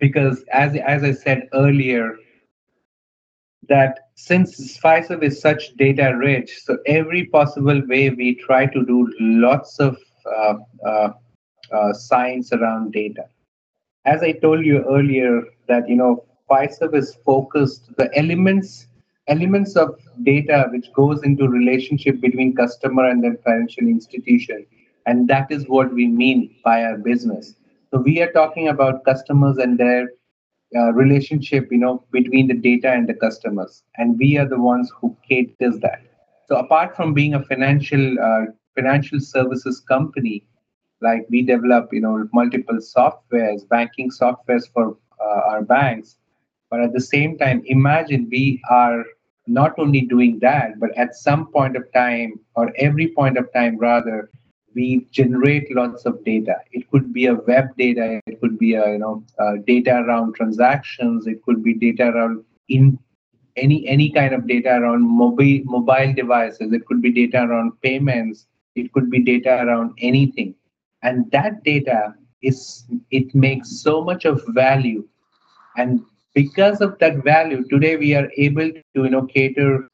because 0.00 0.42
as 0.52 0.74
as 0.76 1.04
I 1.04 1.12
said 1.12 1.48
earlier, 1.52 2.16
that 3.68 4.10
since 4.14 4.78
Fiserv 4.78 5.22
is 5.22 5.40
such 5.40 5.76
data 5.76 6.16
rich, 6.18 6.60
so 6.64 6.78
every 6.86 7.26
possible 7.26 7.80
way 7.86 8.10
we 8.10 8.34
try 8.34 8.66
to 8.66 8.84
do 8.84 9.08
lots 9.20 9.78
of 9.78 9.96
uh, 10.26 10.54
uh, 10.84 11.10
uh, 11.72 11.92
science 11.92 12.52
around 12.52 12.92
data. 12.92 13.24
As 14.06 14.22
I 14.22 14.32
told 14.32 14.64
you 14.64 14.84
earlier, 14.88 15.42
that 15.68 15.88
you 15.88 15.96
know 15.96 16.24
Fiserv 16.50 16.94
is 16.94 17.14
focused 17.24 17.94
the 17.96 18.10
elements 18.18 18.86
elements 19.28 19.76
of 19.76 19.96
data 20.24 20.66
which 20.72 20.92
goes 20.92 21.22
into 21.22 21.46
relationship 21.48 22.20
between 22.20 22.56
customer 22.56 23.08
and 23.08 23.22
then 23.22 23.38
financial 23.44 23.86
institution, 23.86 24.66
and 25.06 25.28
that 25.28 25.50
is 25.52 25.68
what 25.68 25.92
we 25.92 26.06
mean 26.06 26.54
by 26.64 26.82
our 26.84 26.98
business. 26.98 27.54
So 27.92 28.00
we 28.00 28.20
are 28.22 28.32
talking 28.32 28.68
about 28.68 29.04
customers 29.04 29.58
and 29.58 29.78
their 29.78 30.08
uh, 30.76 30.92
relationship 30.92 31.68
you 31.70 31.78
know 31.78 32.04
between 32.12 32.48
the 32.48 32.54
data 32.54 32.90
and 32.90 33.08
the 33.08 33.14
customers. 33.14 33.82
And 33.96 34.18
we 34.18 34.36
are 34.38 34.48
the 34.48 34.60
ones 34.60 34.90
who 35.00 35.16
caters 35.28 35.78
that. 35.80 36.02
So 36.48 36.56
apart 36.56 36.96
from 36.96 37.14
being 37.14 37.34
a 37.34 37.42
financial 37.42 38.16
uh, 38.20 38.46
financial 38.76 39.20
services 39.20 39.80
company 39.80 40.44
like 41.00 41.26
we 41.30 41.42
develop 41.42 41.88
you 41.92 42.00
know 42.00 42.26
multiple 42.32 42.78
softwares 42.78 43.68
banking 43.68 44.10
softwares 44.10 44.64
for 44.72 44.96
uh, 45.24 45.40
our 45.50 45.62
banks 45.62 46.16
but 46.70 46.80
at 46.80 46.92
the 46.92 47.00
same 47.00 47.36
time 47.38 47.62
imagine 47.66 48.28
we 48.30 48.60
are 48.70 49.04
not 49.46 49.72
only 49.78 50.02
doing 50.02 50.38
that 50.40 50.78
but 50.80 50.90
at 50.96 51.14
some 51.14 51.46
point 51.52 51.76
of 51.76 51.84
time 51.92 52.38
or 52.54 52.72
every 52.78 53.08
point 53.08 53.36
of 53.38 53.52
time 53.52 53.76
rather 53.78 54.30
we 54.74 55.06
generate 55.10 55.74
lots 55.74 56.06
of 56.06 56.24
data. 56.24 56.56
It 56.72 56.90
could 56.90 57.12
be 57.12 57.26
a 57.26 57.34
web 57.34 57.76
data, 57.76 58.20
it 58.26 58.40
could 58.40 58.58
be 58.58 58.74
a 58.74 58.92
you 58.92 58.98
know 58.98 59.24
data 59.66 60.02
around 60.06 60.34
transactions, 60.34 61.26
it 61.26 61.42
could 61.44 61.62
be 61.62 61.74
data 61.74 62.08
around 62.08 62.44
in 62.68 62.98
any 63.56 63.86
any 63.86 64.10
kind 64.10 64.34
of 64.34 64.46
data 64.46 64.70
around 64.70 65.02
mobile 65.02 65.60
mobile 65.64 66.12
devices, 66.14 66.72
it 66.72 66.86
could 66.86 67.02
be 67.02 67.12
data 67.12 67.42
around 67.42 67.72
payments, 67.82 68.46
it 68.74 68.92
could 68.92 69.10
be 69.10 69.20
data 69.20 69.62
around 69.64 69.92
anything, 69.98 70.54
and 71.02 71.30
that 71.30 71.62
data 71.64 72.14
is 72.42 72.84
it 73.10 73.34
makes 73.34 73.82
so 73.82 74.02
much 74.02 74.24
of 74.24 74.42
value, 74.48 75.06
and 75.76 76.00
because 76.34 76.80
of 76.80 76.98
that 77.00 77.24
value, 77.24 77.66
today 77.68 77.96
we 77.96 78.14
are 78.14 78.30
able 78.36 78.70
to 78.70 78.82
you 78.94 79.10
know 79.10 79.26
cater 79.26 79.88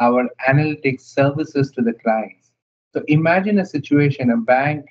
our 0.00 0.28
analytics 0.48 1.02
services 1.02 1.70
to 1.70 1.82
the 1.82 1.92
clients 1.94 2.45
so 2.92 3.02
imagine 3.08 3.58
a 3.58 3.66
situation, 3.66 4.30
a 4.30 4.36
bank 4.36 4.86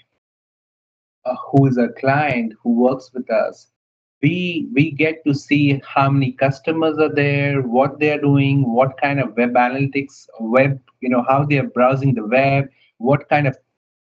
uh, 1.26 1.36
who 1.50 1.66
is 1.66 1.78
a 1.78 1.90
client 2.00 2.54
who 2.62 2.72
works 2.72 3.12
with 3.14 3.30
us. 3.32 3.68
We 4.22 4.68
we 4.74 4.92
get 4.92 5.24
to 5.26 5.34
see 5.34 5.82
how 5.86 6.10
many 6.10 6.32
customers 6.32 6.98
are 7.00 7.14
there, 7.14 7.62
what 7.62 8.00
they 8.00 8.12
are 8.12 8.22
doing, 8.22 8.72
what 8.72 9.00
kind 9.02 9.20
of 9.20 9.36
web 9.36 9.54
analytics, 9.54 10.28
web, 10.40 10.80
you 11.02 11.10
know, 11.10 11.24
how 11.28 11.46
they 11.46 11.58
are 11.60 11.68
browsing 11.68 12.14
the 12.14 12.26
web, 12.26 12.70
what 12.98 13.28
kind 13.30 13.48
of 13.48 13.58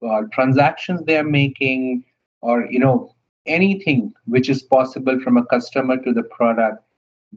uh, 0.07 0.23
transactions 0.33 1.03
they 1.05 1.17
are 1.17 1.25
making, 1.25 2.05
or 2.41 2.67
you 2.71 2.79
know, 2.79 3.15
anything 3.47 4.12
which 4.25 4.49
is 4.49 4.62
possible 4.62 5.21
from 5.21 5.37
a 5.37 5.47
customer 5.47 5.97
to 5.99 6.12
the 6.12 6.25
product. 6.25 6.83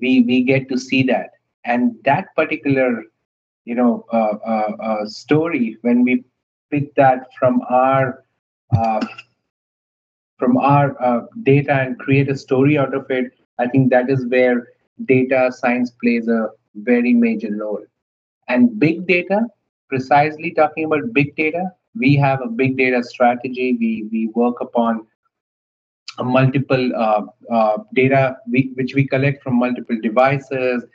We 0.01 0.21
we 0.21 0.43
get 0.43 0.69
to 0.69 0.77
see 0.77 1.03
that, 1.03 1.31
and 1.63 1.95
that 2.03 2.35
particular 2.35 3.03
you 3.65 3.75
know 3.75 4.05
uh, 4.11 4.37
uh, 4.45 4.71
uh, 4.81 5.05
story 5.05 5.77
when 5.81 6.03
we 6.03 6.23
pick 6.75 6.95
that 6.95 7.27
from 7.39 7.61
our 7.69 8.23
uh, 8.77 9.05
from 10.37 10.57
our 10.57 10.95
uh, 11.03 11.21
data 11.43 11.73
and 11.73 11.99
create 11.99 12.29
a 12.29 12.37
story 12.37 12.77
out 12.77 12.95
of 12.95 13.09
it 13.09 13.31
i 13.59 13.67
think 13.67 13.89
that 13.91 14.09
is 14.09 14.25
where 14.35 14.67
data 15.05 15.51
science 15.51 15.91
plays 16.01 16.27
a 16.27 16.47
very 16.75 17.13
major 17.13 17.55
role. 17.55 17.83
And 18.47 18.79
big 18.79 19.07
data 19.07 19.41
precisely 19.89 20.51
talking 20.51 20.85
about 20.85 21.13
big 21.13 21.35
data 21.35 21.71
we 21.95 22.15
have 22.15 22.41
a 22.41 22.47
big 22.47 22.77
data 22.77 23.03
strategy. 23.03 23.77
We 23.79 24.07
we 24.11 24.27
work 24.35 24.61
upon 24.61 25.07
multiple 26.21 26.91
uh, 26.95 27.21
uh, 27.51 27.77
data 27.93 28.37
we, 28.49 28.71
which 28.75 28.95
we 28.95 29.07
collect 29.07 29.43
from 29.43 29.59
multiple 29.59 29.97
devices. 30.01 30.85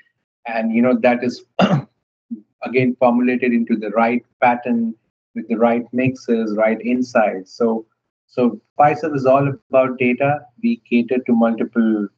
And 0.47 0.73
you 0.75 0.83
know 0.83 0.99
that 1.03 1.25
is 1.25 1.45
again 2.63 2.97
formulated 2.99 3.53
into 3.53 3.77
the 3.77 3.91
right 3.91 4.25
pattern 4.41 4.95
with 5.35 5.49
the 5.49 5.57
right 5.57 5.85
mixes, 5.93 6.57
right 6.57 6.81
insights. 6.81 7.53
So, 7.55 7.87
so 8.27 8.61
Fiserv 8.79 9.15
is 9.15 9.27
all 9.27 9.53
about 9.69 9.99
data. 9.99 10.41
We 10.63 10.83
cater 10.89 11.19
to 11.19 11.33
multiple 11.33 12.09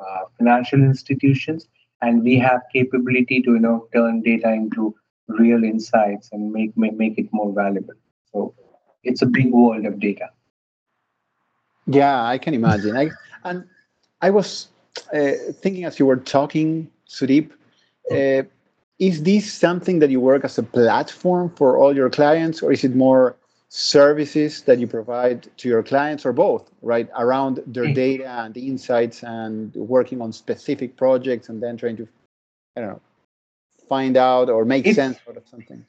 uh, 0.00 0.20
financial 0.38 0.80
institutions, 0.82 1.68
and 2.02 2.22
we 2.22 2.38
have 2.38 2.60
capability 2.72 3.42
to 3.42 3.52
you 3.52 3.58
know 3.58 3.88
turn 3.94 4.22
data 4.22 4.52
into 4.52 4.94
real 5.28 5.64
insights 5.64 6.28
and 6.32 6.52
make 6.52 6.76
make, 6.76 6.96
make 6.96 7.18
it 7.18 7.28
more 7.32 7.52
valuable. 7.52 7.94
So, 8.32 8.54
it's 9.02 9.22
a 9.22 9.26
big 9.26 9.52
world 9.52 9.86
of 9.86 9.98
data. 10.00 10.30
Yeah, 11.86 12.24
I 12.24 12.38
can 12.38 12.54
imagine. 12.54 12.96
I 12.96 13.10
and 13.44 13.64
I 14.20 14.30
was 14.30 14.68
uh, 15.12 15.32
thinking 15.60 15.84
as 15.84 15.98
you 15.98 16.06
were 16.06 16.16
talking, 16.16 16.90
Sudeep. 17.08 17.50
Uh, 18.10 18.42
is 18.98 19.22
this 19.22 19.52
something 19.52 19.98
that 19.98 20.10
you 20.10 20.20
work 20.20 20.44
as 20.44 20.58
a 20.58 20.62
platform 20.62 21.50
for 21.56 21.76
all 21.76 21.94
your 21.94 22.10
clients 22.10 22.62
or 22.62 22.72
is 22.72 22.84
it 22.84 22.94
more 22.94 23.36
services 23.68 24.62
that 24.62 24.78
you 24.78 24.86
provide 24.86 25.48
to 25.58 25.68
your 25.68 25.82
clients 25.82 26.24
or 26.24 26.32
both 26.32 26.70
right 26.82 27.08
around 27.18 27.60
their 27.66 27.88
hmm. 27.88 27.92
data 27.92 28.28
and 28.44 28.54
the 28.54 28.68
insights 28.68 29.22
and 29.22 29.74
working 29.74 30.20
on 30.22 30.32
specific 30.32 30.96
projects 30.96 31.48
and 31.48 31.62
then 31.62 31.76
trying 31.76 31.96
to 31.96 32.08
i 32.76 32.80
don't 32.80 32.90
know 32.90 33.00
find 33.88 34.16
out 34.16 34.48
or 34.48 34.64
make 34.64 34.86
it's, 34.86 34.96
sense 34.96 35.18
out 35.28 35.36
of 35.36 35.46
something? 35.48 35.84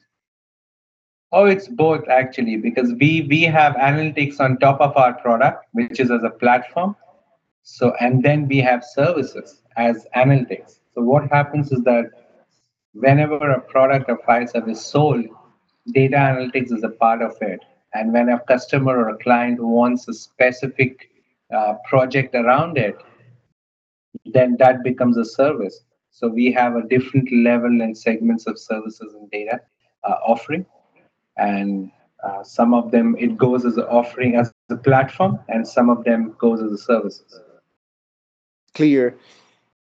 Oh 1.32 1.44
it's 1.44 1.68
both 1.68 2.08
actually 2.08 2.56
because 2.56 2.92
we 2.98 3.26
we 3.28 3.42
have 3.42 3.74
analytics 3.74 4.40
on 4.40 4.58
top 4.58 4.80
of 4.80 4.96
our 4.96 5.14
product 5.14 5.66
which 5.72 6.00
is 6.00 6.10
as 6.10 6.22
a 6.22 6.30
platform. 6.30 6.96
So 7.62 7.94
and 8.00 8.22
then 8.22 8.48
we 8.48 8.58
have 8.58 8.82
services 8.82 9.62
as 9.76 10.06
analytics. 10.16 10.78
So 10.94 11.02
what 11.02 11.30
happens 11.30 11.70
is 11.70 11.82
that 11.84 12.10
whenever 12.92 13.36
a 13.36 13.60
product 13.60 14.08
or 14.08 14.18
Fiserv 14.18 14.68
is 14.68 14.84
sold, 14.84 15.24
data 15.92 16.16
analytics 16.16 16.72
is 16.72 16.82
a 16.82 16.90
part 16.90 17.22
of 17.22 17.36
it. 17.40 17.60
And 17.94 18.12
when 18.12 18.28
a 18.28 18.40
customer 18.40 18.98
or 18.98 19.08
a 19.10 19.18
client 19.18 19.62
wants 19.62 20.08
a 20.08 20.14
specific 20.14 21.10
uh, 21.54 21.74
project 21.88 22.34
around 22.34 22.76
it, 22.76 22.96
then 24.26 24.56
that 24.58 24.82
becomes 24.82 25.16
a 25.16 25.24
service. 25.24 25.80
So 26.10 26.28
we 26.28 26.52
have 26.52 26.76
a 26.76 26.86
different 26.86 27.32
level 27.32 27.80
and 27.80 27.96
segments 27.96 28.46
of 28.46 28.58
services 28.58 29.14
and 29.14 29.30
data 29.30 29.60
uh, 30.04 30.16
offering. 30.26 30.66
And 31.36 31.90
uh, 32.24 32.42
some 32.42 32.74
of 32.74 32.90
them, 32.90 33.16
it 33.18 33.36
goes 33.38 33.64
as 33.64 33.76
an 33.76 33.84
offering 33.84 34.34
as 34.34 34.52
a 34.70 34.76
platform, 34.76 35.38
and 35.48 35.66
some 35.66 35.88
of 35.88 36.04
them 36.04 36.34
goes 36.38 36.60
as 36.60 36.72
a 36.72 36.78
services. 36.78 37.40
Clear. 38.74 39.16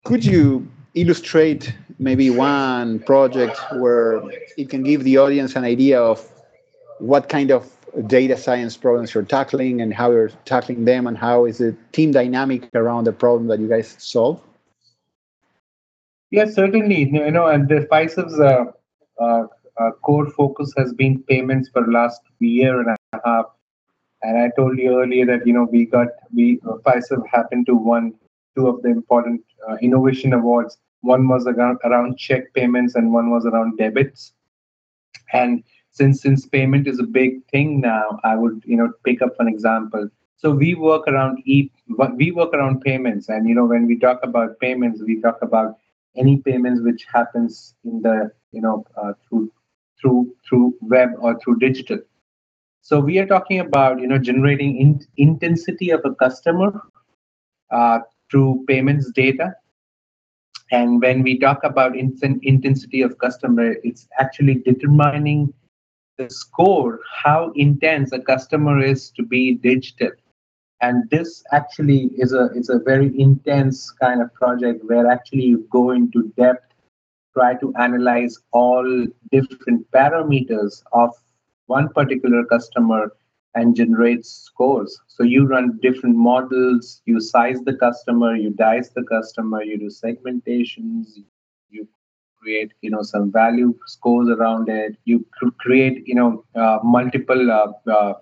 Could 0.04 0.24
you 0.24 0.68
illustrate 0.94 1.74
maybe 1.98 2.30
one 2.30 2.98
project 3.00 3.58
where 3.76 4.22
it 4.56 4.68
can 4.68 4.82
give 4.82 5.04
the 5.04 5.16
audience 5.16 5.56
an 5.56 5.64
idea 5.64 6.00
of 6.00 6.28
what 6.98 7.28
kind 7.28 7.50
of 7.50 7.70
data 8.06 8.36
science 8.36 8.76
problems 8.76 9.12
you're 9.14 9.22
tackling 9.22 9.80
and 9.80 9.92
how 9.92 10.10
you're 10.10 10.30
tackling 10.44 10.84
them 10.84 11.06
and 11.06 11.16
how 11.18 11.44
is 11.44 11.58
the 11.58 11.76
team 11.92 12.10
dynamic 12.12 12.68
around 12.74 13.04
the 13.04 13.12
problem 13.12 13.48
that 13.48 13.60
you 13.60 13.68
guys 13.68 13.96
solve? 13.98 14.40
Yes, 16.30 16.54
certainly. 16.54 17.10
You 17.10 17.30
know, 17.30 17.46
and 17.46 17.68
the 17.68 17.86
Fiserv's 17.90 18.40
uh, 18.40 18.64
uh, 19.20 19.46
uh, 19.76 19.90
core 20.02 20.30
focus 20.30 20.72
has 20.78 20.92
been 20.94 21.22
payments 21.24 21.68
for 21.68 21.84
the 21.84 21.90
last 21.90 22.22
year 22.38 22.80
and 22.80 22.96
a 23.12 23.20
half. 23.24 23.46
And 24.22 24.38
I 24.38 24.50
told 24.56 24.78
you 24.78 25.00
earlier 25.00 25.26
that 25.26 25.46
you 25.46 25.52
know 25.52 25.68
we 25.70 25.84
got 25.84 26.08
we 26.32 26.60
uh, 26.66 26.76
Fiserv 26.86 27.26
happened 27.26 27.66
to 27.66 27.74
won 27.74 28.14
two 28.56 28.68
of 28.68 28.82
the 28.82 28.88
important 28.88 29.42
uh, 29.68 29.76
innovation 29.82 30.32
awards. 30.32 30.78
One 31.00 31.28
was 31.28 31.46
around, 31.46 32.16
check 32.16 32.52
payments, 32.54 32.94
and 32.94 33.12
one 33.12 33.30
was 33.30 33.44
around 33.46 33.78
debits. 33.78 34.32
And 35.32 35.62
since 35.90 36.22
since 36.22 36.46
payment 36.46 36.86
is 36.86 36.98
a 37.00 37.04
big 37.04 37.44
thing 37.48 37.80
now, 37.80 38.20
I 38.24 38.36
would 38.36 38.62
you 38.64 38.76
know 38.76 38.92
pick 39.04 39.22
up 39.22 39.34
an 39.38 39.48
example. 39.48 40.08
So 40.36 40.50
we 40.50 40.74
work 40.74 41.06
around 41.08 41.42
e 41.44 41.70
we 42.16 42.30
work 42.32 42.52
around 42.54 42.82
payments, 42.82 43.28
and 43.28 43.48
you 43.48 43.54
know 43.54 43.66
when 43.66 43.86
we 43.86 43.98
talk 43.98 44.20
about 44.22 44.58
payments, 44.60 45.02
we 45.02 45.20
talk 45.20 45.38
about 45.42 45.76
any 46.16 46.38
payments 46.38 46.80
which 46.82 47.06
happens 47.12 47.74
in 47.84 48.02
the 48.02 48.30
you 48.52 48.60
know 48.60 48.84
uh, 48.96 49.12
through 49.28 49.52
through 50.00 50.34
through 50.48 50.74
web 50.80 51.10
or 51.18 51.38
through 51.40 51.58
digital. 51.58 51.98
So 52.80 52.98
we 52.98 53.18
are 53.18 53.26
talking 53.26 53.60
about 53.60 54.00
you 54.00 54.08
know 54.08 54.18
generating 54.18 54.78
in, 54.78 55.00
intensity 55.16 55.90
of 55.90 56.00
a 56.04 56.14
customer 56.14 56.80
uh, 57.70 58.00
through 58.32 58.64
payments 58.66 59.12
data. 59.12 59.54
And 60.70 61.02
when 61.02 61.22
we 61.22 61.38
talk 61.38 61.62
about 61.64 61.94
in, 61.94 62.16
intensity 62.42 63.02
of 63.02 63.18
customer, 63.18 63.76
it's 63.84 64.08
actually 64.18 64.54
determining 64.54 65.52
the 66.16 66.30
score, 66.30 67.00
how 67.12 67.52
intense 67.56 68.12
a 68.12 68.18
customer 68.18 68.82
is 68.82 69.10
to 69.10 69.22
be 69.22 69.54
digital 69.54 70.10
and 70.82 71.08
this 71.10 71.44
actually 71.52 72.10
is 72.18 72.32
a 72.32 72.50
is 72.54 72.68
a 72.68 72.80
very 72.80 73.10
intense 73.18 73.90
kind 73.90 74.20
of 74.20 74.34
project 74.34 74.84
where 74.84 75.06
actually 75.06 75.44
you 75.44 75.66
go 75.70 75.92
into 75.92 76.32
depth 76.36 76.74
try 77.34 77.54
to 77.54 77.72
analyze 77.78 78.38
all 78.52 79.06
different 79.30 79.90
parameters 79.92 80.82
of 80.92 81.10
one 81.66 81.88
particular 81.90 82.44
customer 82.44 83.12
and 83.54 83.76
generate 83.76 84.24
scores 84.24 84.98
so 85.08 85.22
you 85.22 85.46
run 85.46 85.78
different 85.82 86.16
models 86.16 87.02
you 87.06 87.20
size 87.20 87.60
the 87.64 87.74
customer 87.74 88.34
you 88.36 88.50
dice 88.50 88.90
the 88.90 89.02
customer 89.04 89.62
you 89.62 89.78
do 89.78 89.88
segmentations 89.88 91.18
you 91.70 91.86
create 92.40 92.72
you 92.82 92.90
know 92.90 93.02
some 93.02 93.30
value 93.32 93.74
scores 93.86 94.28
around 94.28 94.68
it 94.68 94.96
you 95.04 95.24
create 95.58 96.02
you 96.06 96.14
know 96.14 96.44
uh, 96.56 96.78
multiple 96.82 97.50
uh, 97.50 97.90
uh, 97.90 98.14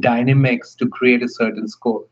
dynamics 0.00 0.74
to 0.76 0.88
create 0.88 1.22
a 1.22 1.28
certain 1.28 1.68
score. 1.68 2.04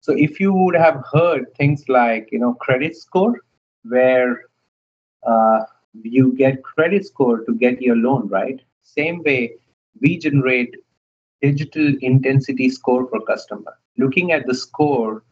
So 0.00 0.12
if 0.16 0.40
you 0.40 0.52
would 0.52 0.74
have 0.76 1.02
heard 1.12 1.46
things 1.56 1.84
like 1.88 2.28
you 2.32 2.38
know 2.38 2.54
credit 2.54 2.96
score, 2.96 3.40
where 3.84 4.42
uh, 5.26 5.60
you 6.02 6.32
get 6.36 6.62
credit 6.62 7.06
score 7.06 7.40
to 7.44 7.54
get 7.54 7.80
your 7.80 7.96
loan, 7.96 8.28
right? 8.28 8.60
Same 8.82 9.22
way 9.24 9.52
we 10.00 10.18
generate 10.18 10.74
digital 11.44 11.94
intensity 12.00 12.68
score 12.70 13.08
for 13.08 13.20
customer. 13.32 13.78
Looking 13.98 14.32
at 14.32 14.46
the 14.46 14.54
score, 14.54 15.22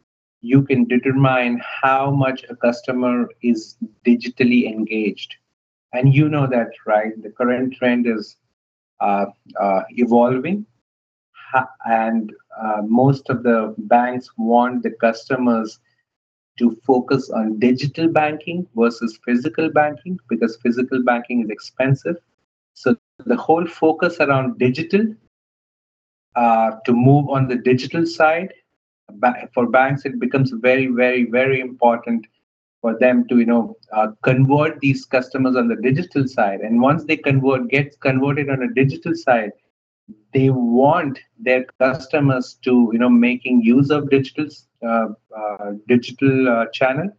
you 0.40 0.62
can 0.62 0.84
determine 0.86 1.60
how 1.82 2.10
much 2.10 2.44
a 2.50 2.56
customer 2.56 3.28
is 3.42 3.76
digitally 4.06 4.66
engaged. 4.72 5.36
And 5.92 6.14
you 6.14 6.28
know 6.28 6.46
that, 6.46 6.70
right? 6.86 7.12
The 7.22 7.30
current 7.30 7.74
trend 7.74 8.06
is 8.06 8.36
uh, 9.00 9.26
uh, 9.60 9.82
evolving 9.90 10.66
and 11.86 12.32
uh, 12.62 12.82
most 12.84 13.28
of 13.30 13.42
the 13.42 13.74
banks 13.78 14.30
want 14.36 14.82
the 14.82 14.90
customers 15.06 15.78
to 16.58 16.76
focus 16.86 17.30
on 17.30 17.58
digital 17.58 18.08
banking 18.08 18.66
versus 18.76 19.18
physical 19.24 19.70
banking 19.70 20.18
because 20.28 20.58
physical 20.62 21.02
banking 21.02 21.42
is 21.42 21.50
expensive. 21.50 22.16
So 22.74 22.96
the 23.26 23.36
whole 23.36 23.66
focus 23.66 24.18
around 24.20 24.58
digital 24.58 25.06
uh, 26.36 26.72
to 26.86 26.92
move 26.92 27.28
on 27.28 27.48
the 27.48 27.56
digital 27.56 28.06
side 28.06 28.52
for 29.52 29.66
banks, 29.68 30.04
it 30.04 30.18
becomes 30.18 30.50
very, 30.50 30.86
very, 30.86 31.24
very 31.24 31.60
important 31.60 32.26
for 32.80 32.98
them 32.98 33.26
to 33.28 33.38
you 33.38 33.46
know 33.46 33.76
uh, 33.92 34.08
convert 34.22 34.80
these 34.80 35.04
customers 35.04 35.56
on 35.56 35.68
the 35.68 35.76
digital 35.76 36.26
side. 36.26 36.60
And 36.60 36.80
once 36.80 37.04
they 37.04 37.16
convert, 37.16 37.68
get 37.68 37.98
converted 38.00 38.50
on 38.50 38.62
a 38.62 38.74
digital 38.74 39.14
side, 39.14 39.52
they 40.32 40.50
want 40.50 41.18
their 41.38 41.64
customers 41.78 42.58
to 42.62 42.90
you 42.92 42.98
know 42.98 43.08
making 43.08 43.62
use 43.62 43.90
of 43.90 44.10
digital 44.10 44.46
uh, 44.82 45.08
uh, 45.36 45.72
digital 45.86 46.48
uh, 46.48 46.66
channel 46.72 47.10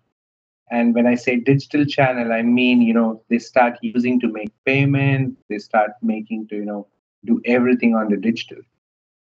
and 0.71 0.93
when 0.95 1.07
i 1.07 1.15
say 1.15 1.35
digital 1.37 1.85
channel 1.85 2.31
i 2.31 2.41
mean 2.41 2.81
you 2.81 2.93
know 2.93 3.21
they 3.29 3.39
start 3.39 3.77
using 3.81 4.19
to 4.19 4.27
make 4.27 4.51
payment 4.65 5.37
they 5.49 5.59
start 5.59 5.91
making 6.01 6.47
to 6.47 6.55
you 6.55 6.65
know 6.65 6.87
do 7.25 7.41
everything 7.45 7.95
on 7.95 8.09
the 8.09 8.17
digital 8.17 8.57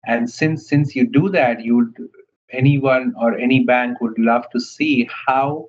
and 0.06 0.30
since 0.30 0.68
since 0.68 0.96
you 0.96 1.06
do 1.06 1.30
that 1.30 1.64
you 1.64 1.76
would 1.78 2.10
anyone 2.52 3.14
or 3.20 3.38
any 3.38 3.64
bank 3.64 4.00
would 4.02 4.18
love 4.18 4.50
to 4.52 4.60
see 4.60 5.10
how 5.28 5.68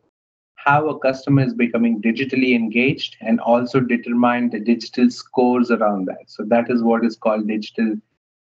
how 0.59 0.89
a 0.89 0.99
customer 0.99 1.43
is 1.43 1.55
becoming 1.55 2.03
digitally 2.03 2.55
engaged 2.55 3.17
and 3.21 3.41
also 3.41 3.81
determine 3.81 4.51
the 4.51 4.59
digital 4.59 5.09
scores 5.09 5.71
around 5.71 6.07
that. 6.07 6.25
So 6.27 6.45
that 6.47 6.69
is 6.69 6.83
what 6.83 7.05
is 7.05 7.17
called 7.17 7.47
digital 7.47 7.95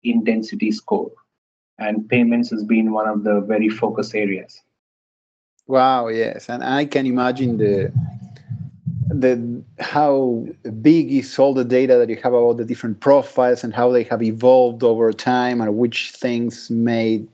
intensity 0.03 0.73
score. 0.73 1.13
And 1.79 2.09
payments 2.09 2.51
has 2.51 2.65
been 2.65 2.93
one 2.93 3.07
of 3.07 3.23
the 3.23 3.43
very 3.43 3.69
focus 3.69 4.15
areas. 4.15 4.63
Wow, 5.67 6.09
yes. 6.09 6.49
And 6.49 6.65
I 6.65 6.87
can 6.87 7.07
imagine 7.07 7.59
the 7.59 7.93
the 9.09 9.63
how 9.79 10.47
big 10.83 11.13
is 11.13 11.39
all 11.39 11.55
the 11.55 11.65
data 11.65 11.97
that 11.97 12.09
you 12.09 12.17
have 12.17 12.33
about 12.33 12.57
the 12.57 12.65
different 12.65 13.01
profiles 13.01 13.63
and 13.63 13.73
how 13.73 13.91
they 13.91 14.03
have 14.03 14.23
evolved 14.23 14.83
over 14.83 15.13
time 15.13 15.61
and 15.61 15.77
which 15.77 16.11
things 16.13 16.71
made 16.71 17.29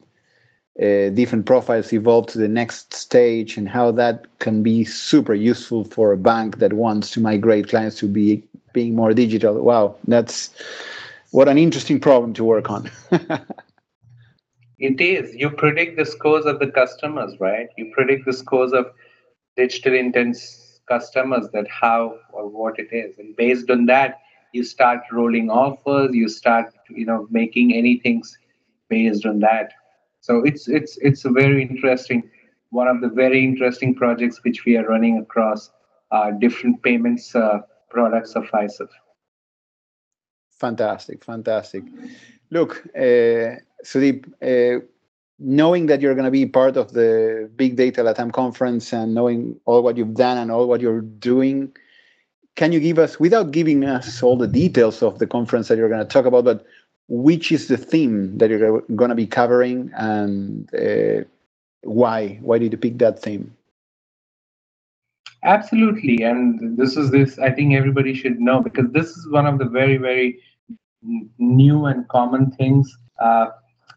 uh, 0.80 1.08
different 1.11 1.46
profiles 1.46 1.92
evolve 1.92 2.26
to 2.26 2.38
the 2.38 2.48
next 2.48 2.92
stage 2.94 3.56
and 3.56 3.68
how 3.68 3.90
that 3.90 4.26
can 4.38 4.62
be 4.62 4.85
super 4.85 5.35
useful 5.35 5.85
for 5.85 6.12
a 6.12 6.16
bank 6.16 6.58
that 6.58 6.72
wants 6.74 7.11
to 7.11 7.20
migrate 7.20 7.68
clients 7.68 7.98
to 7.98 8.08
be 8.08 8.42
being 8.72 8.94
more 8.94 9.12
digital. 9.12 9.54
Wow, 9.62 9.96
that's 10.08 10.50
what 11.30 11.48
an 11.48 11.58
interesting 11.58 12.00
problem 12.00 12.32
to 12.35 12.44
work 12.44 12.70
on. 12.70 12.90
it 14.78 15.00
is. 15.00 15.35
You 15.35 15.50
predict 15.50 15.96
the 15.96 16.06
scores 16.06 16.44
of 16.46 16.58
the 16.58 16.68
customers, 16.68 17.35
right? 17.38 17.68
You 17.76 17.90
predict 17.94 18.26
the 18.26 18.32
scores 18.32 18.72
of 18.72 18.87
digital 19.56 19.94
intense 19.94 20.62
customers 20.88 21.49
that 21.53 21.66
how 21.68 22.18
or 22.33 22.49
what 22.49 22.79
it 22.79 22.88
is. 22.92 23.18
And 23.18 23.37
based 23.37 23.71
on 23.71 23.87
that, 23.87 24.21
you 24.53 24.64
start 24.64 25.01
rolling 25.11 25.51
offers, 25.51 26.14
you 26.14 26.29
start, 26.29 26.73
you 26.90 27.07
know, 27.07 27.27
making 27.31 27.75
anything 27.75 28.23
based 28.88 29.25
on 29.25 29.40
that 29.40 29.73
so 30.23 30.45
it's 30.45 30.68
it's 30.68 30.97
it's 30.99 31.25
a 31.25 31.31
very 31.31 31.62
interesting, 31.62 32.31
one 32.71 32.87
of 32.87 33.01
the 33.01 33.09
very 33.09 33.45
interesting 33.45 33.92
projects 33.92 34.42
which 34.45 34.64
we 34.64 34.77
are 34.77 34.87
running 34.87 35.18
across 35.18 35.71
uh, 36.12 36.31
different 36.31 36.81
payments 36.83 37.35
uh, 37.35 37.59
products 37.90 38.37
of 38.37 38.45
Fiserv. 38.45 38.88
Fantastic, 40.61 41.25
fantastic. 41.25 41.83
Look, 42.51 42.85
uh, 42.97 43.59
Sudeep, 43.85 44.29
uh, 44.40 44.85
knowing 45.38 45.87
that 45.87 46.01
you're 46.01 46.14
going 46.14 46.25
to 46.25 46.31
be 46.31 46.47
part 46.47 46.77
of 46.77 46.92
the 46.92 47.51
Big 47.57 47.77
Data 47.77 48.03
Latam 48.03 48.33
conference 48.33 48.92
and 48.92 49.14
knowing 49.14 49.59
all 49.64 49.83
what 49.83 49.97
you've 49.97 50.14
done 50.14 50.38
and 50.38 50.51
all 50.51 50.68
what 50.68 50.81
you're 50.81 51.01
doing, 51.01 51.75
can 52.55 52.73
you 52.73 52.81
give 52.81 52.99
us, 52.99 53.18
without 53.18 53.51
giving 53.51 53.85
us 53.85 54.23
all 54.23 54.37
the 54.37 54.47
details 54.47 55.03
of 55.03 55.18
the 55.18 55.27
conference 55.27 55.68
that 55.68 55.79
you're 55.79 55.88
going 55.88 56.07
to 56.07 56.12
talk 56.12 56.27
about, 56.27 56.45
but 56.45 56.66
which 57.09 57.51
is 57.51 57.68
the 57.68 57.77
theme 57.77 58.38
that 58.38 58.51
you're 58.51 58.81
going 58.95 59.09
to 59.09 59.14
be 59.14 59.27
covering 59.27 59.90
and 59.97 60.73
uh, 60.75 61.25
why? 61.83 62.38
Why 62.42 62.59
did 62.59 62.73
you 62.73 62.79
pick 62.79 62.99
that 62.99 63.18
theme? 63.18 63.57
Absolutely 65.45 66.23
and 66.23 66.77
this 66.77 66.97
is 66.97 67.11
this 67.11 67.37
i 67.40 67.51
think 67.51 67.75
everybody 67.75 68.14
should 68.14 68.40
know 68.40 68.61
because 68.62 68.88
this 68.92 69.09
is 69.09 69.29
one 69.29 69.45
of 69.45 69.59
the 69.59 69.64
very 69.64 69.97
very 69.97 70.38
new 71.38 71.87
and 71.87 72.07
common 72.09 72.53
things 72.53 72.97
uh, 73.21 73.47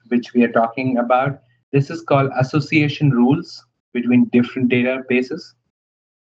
which 0.08 0.34
we 0.34 0.44
are 0.44 0.52
talking 0.52 0.98
about 0.98 1.40
this 1.72 1.90
is 1.90 2.02
called 2.02 2.32
association 2.40 3.12
rules 3.12 3.64
between 3.94 4.26
different 4.26 4.72
databases 4.72 5.54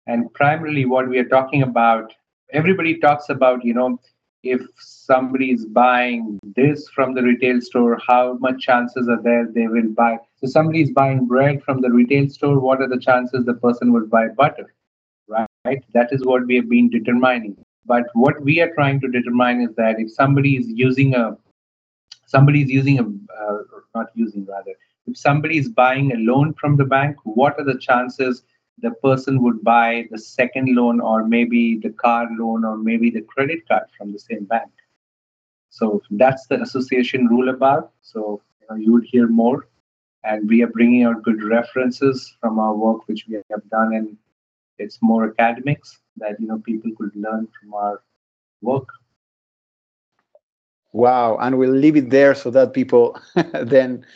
and 0.07 0.33
primarily 0.35 0.85
what 0.85 1.09
we 1.09 1.19
are 1.19 1.29
talking 1.29 1.62
about 1.62 2.12
everybody 2.53 2.99
talks 2.99 3.29
about 3.29 3.65
you 3.65 3.75
know 3.75 3.99
if 4.49 4.61
somebody 4.79 5.51
is 5.51 5.65
buying 5.67 6.39
this 6.55 6.89
from 6.89 7.15
the 7.15 7.23
retail 7.23 7.61
store, 7.61 7.99
how 8.07 8.35
much 8.41 8.61
chances 8.61 9.09
are 9.09 9.23
there 9.23 9.49
they 9.53 9.67
will 9.67 9.89
buy? 9.89 10.19
So 10.37 10.47
somebody 10.47 10.83
is 10.83 10.91
buying 10.93 11.27
bread 11.27 11.62
from 11.62 11.81
the 11.81 11.91
retail 11.91 12.29
store, 12.29 12.61
what 12.61 12.81
are 12.81 12.89
the 12.89 13.01
chances 13.01 13.45
the 13.45 13.55
person 13.55 13.93
would 13.93 14.11
buy 14.11 14.29
butter? 14.29 14.73
Right? 15.29 15.83
That 15.93 16.12
is 16.12 16.25
what 16.25 16.47
we 16.47 16.57
have 16.57 16.69
been 16.69 16.89
determining. 16.89 17.57
But 17.87 18.05
what 18.15 18.41
we 18.43 18.61
are 18.61 18.73
trying 18.75 19.01
to 19.01 19.09
determine 19.09 19.62
is 19.62 19.75
that 19.77 19.99
if 19.99 20.12
somebody 20.12 20.57
is 20.57 20.67
using 20.69 21.15
a 21.15 21.37
somebody 22.27 22.62
is 22.62 22.71
using 22.71 22.99
a 22.99 23.05
uh, 23.43 23.59
not 23.95 24.07
using 24.15 24.45
rather 24.47 24.75
if 25.07 25.17
somebody 25.17 25.57
is 25.59 25.69
buying 25.69 26.12
a 26.12 26.17
loan 26.31 26.53
from 26.61 26.77
the 26.77 26.85
bank 26.85 27.17
what 27.25 27.59
are 27.59 27.65
the 27.65 27.79
chances 27.79 28.43
the 28.79 28.91
person 28.91 29.43
would 29.43 29.62
buy 29.65 30.07
the 30.11 30.19
second 30.19 30.75
loan 30.75 31.01
or 31.01 31.27
maybe 31.27 31.79
the 31.79 31.91
car 31.91 32.29
loan 32.39 32.65
or 32.65 32.77
maybe 32.77 33.11
the 33.11 33.23
credit 33.23 33.67
card 33.67 33.85
from 33.97 34.12
the 34.12 34.19
same 34.19 34.45
bank. 34.45 34.71
So 35.71 36.03
that's 36.11 36.47
the 36.47 36.61
association 36.61 37.27
rule 37.27 37.49
about. 37.49 37.93
So 38.03 38.43
you, 38.61 38.67
know, 38.69 38.77
you 38.77 38.93
would 38.93 39.05
hear 39.05 39.29
more. 39.29 39.69
And 40.25 40.49
we 40.49 40.62
are 40.62 40.69
bringing 40.69 41.05
out 41.05 41.23
good 41.23 41.43
references 41.43 42.37
from 42.41 42.59
our 42.59 42.75
work, 42.75 43.07
which 43.07 43.27
we 43.29 43.37
have 43.51 43.71
done. 43.71 43.95
And 43.95 44.17
it's 44.79 44.99
more 45.01 45.31
academics 45.31 46.01
that, 46.17 46.41
you 46.41 46.49
know, 46.49 46.59
people 46.59 46.91
could 46.99 47.15
learn 47.15 47.49
from 47.59 47.75
our 47.75 48.03
work. 48.61 48.89
Wow. 50.96 51.37
And 51.37 51.59
we'll 51.59 51.70
leave 51.70 51.94
it 51.94 52.09
there 52.09 52.35
so 52.35 52.50
that 52.52 52.72
people 52.72 53.20
then 53.52 54.06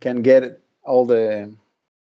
can 0.00 0.20
get 0.22 0.60
all 0.82 1.06
the 1.06 1.54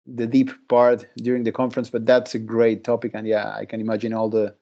the 0.05 0.27
deep 0.27 0.51
part 0.67 1.05
during 1.17 1.43
the 1.43 1.51
conference, 1.51 1.89
but 1.89 2.05
that's 2.05 2.35
a 2.35 2.39
great 2.39 2.83
topic, 2.83 3.11
and 3.13 3.25
yeah, 3.25 3.53
I 3.55 3.63
can 3.63 3.79
imagine 3.79 4.13
all 4.13 4.29
the 4.29 4.53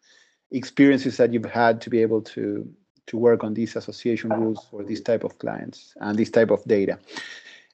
experiences 0.52 1.18
that 1.18 1.34
you've 1.34 1.46
had 1.46 1.82
to 1.82 1.90
be 1.90 2.02
able 2.02 2.22
to 2.22 2.68
to 3.08 3.18
work 3.18 3.44
on 3.44 3.54
these 3.54 3.76
association 3.76 4.30
rules 4.30 4.66
for 4.70 4.84
this 4.84 5.02
type 5.02 5.24
of 5.24 5.38
clients 5.40 5.96
and 6.00 6.18
this 6.18 6.30
type 6.30 6.52
of 6.52 6.64
data. 6.66 7.00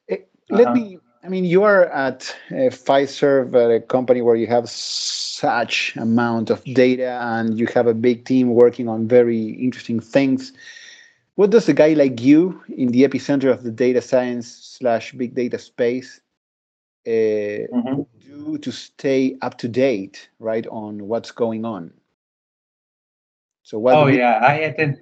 Eh, 0.10 0.18
let 0.50 0.68
uh-huh. 0.68 0.76
me. 0.76 1.00
I 1.24 1.30
mean, 1.30 1.46
you 1.46 1.64
are 1.64 1.86
at 1.86 2.34
uh, 2.52 2.72
Fiserv, 2.86 3.54
a 3.54 3.82
company 3.82 4.22
where 4.22 4.36
you 4.36 4.48
have 4.48 4.70
such 4.70 5.96
amount 5.98 6.50
of 6.50 6.64
data 6.64 7.20
and 7.22 7.60
you 7.60 7.68
have 7.74 7.88
a 7.88 7.94
big 7.94 8.24
team 8.24 8.54
working 8.54 8.88
on 8.88 9.08
very 9.08 9.50
interesting 9.66 10.00
things. 10.00 10.54
What 11.38 11.52
does 11.52 11.70
a 11.70 11.74
guy 11.74 11.94
like 11.94 12.20
you 12.20 12.64
in 12.68 12.88
the 12.88 13.04
epicenter 13.04 13.52
of 13.52 13.62
the 13.62 13.70
data 13.70 14.02
science 14.02 14.48
slash 14.48 15.12
big 15.12 15.36
data 15.36 15.60
space 15.60 16.20
uh, 17.06 17.70
mm-hmm. 17.70 18.02
do 18.28 18.58
to 18.58 18.72
stay 18.72 19.38
up 19.44 19.56
to 19.60 19.68
date, 19.68 20.30
right, 20.40 20.66
on 20.66 21.08
what's 21.08 21.30
going 21.30 21.64
on? 21.64 21.94
So 23.62 23.78
what? 23.78 23.94
Oh 23.94 24.08
yeah, 24.08 24.40
I 24.42 24.54
attend. 24.56 25.00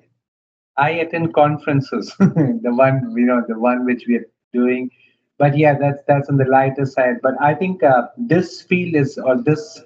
I 0.76 0.90
attend 0.90 1.34
conferences. 1.34 2.14
the 2.20 2.74
one 2.76 3.14
you 3.16 3.26
know, 3.26 3.42
the 3.48 3.58
one 3.58 3.86
which 3.86 4.04
we 4.06 4.18
are 4.18 4.28
doing. 4.52 4.92
But 5.38 5.58
yeah, 5.58 5.78
that's 5.80 6.04
that's 6.06 6.28
on 6.28 6.36
the 6.36 6.50
lighter 6.52 6.86
side. 6.86 7.22
But 7.24 7.36
I 7.40 7.54
think 7.54 7.82
uh, 7.82 8.08
this 8.18 8.62
field 8.62 8.96
is 8.96 9.18
or 9.18 9.42
this 9.42 9.82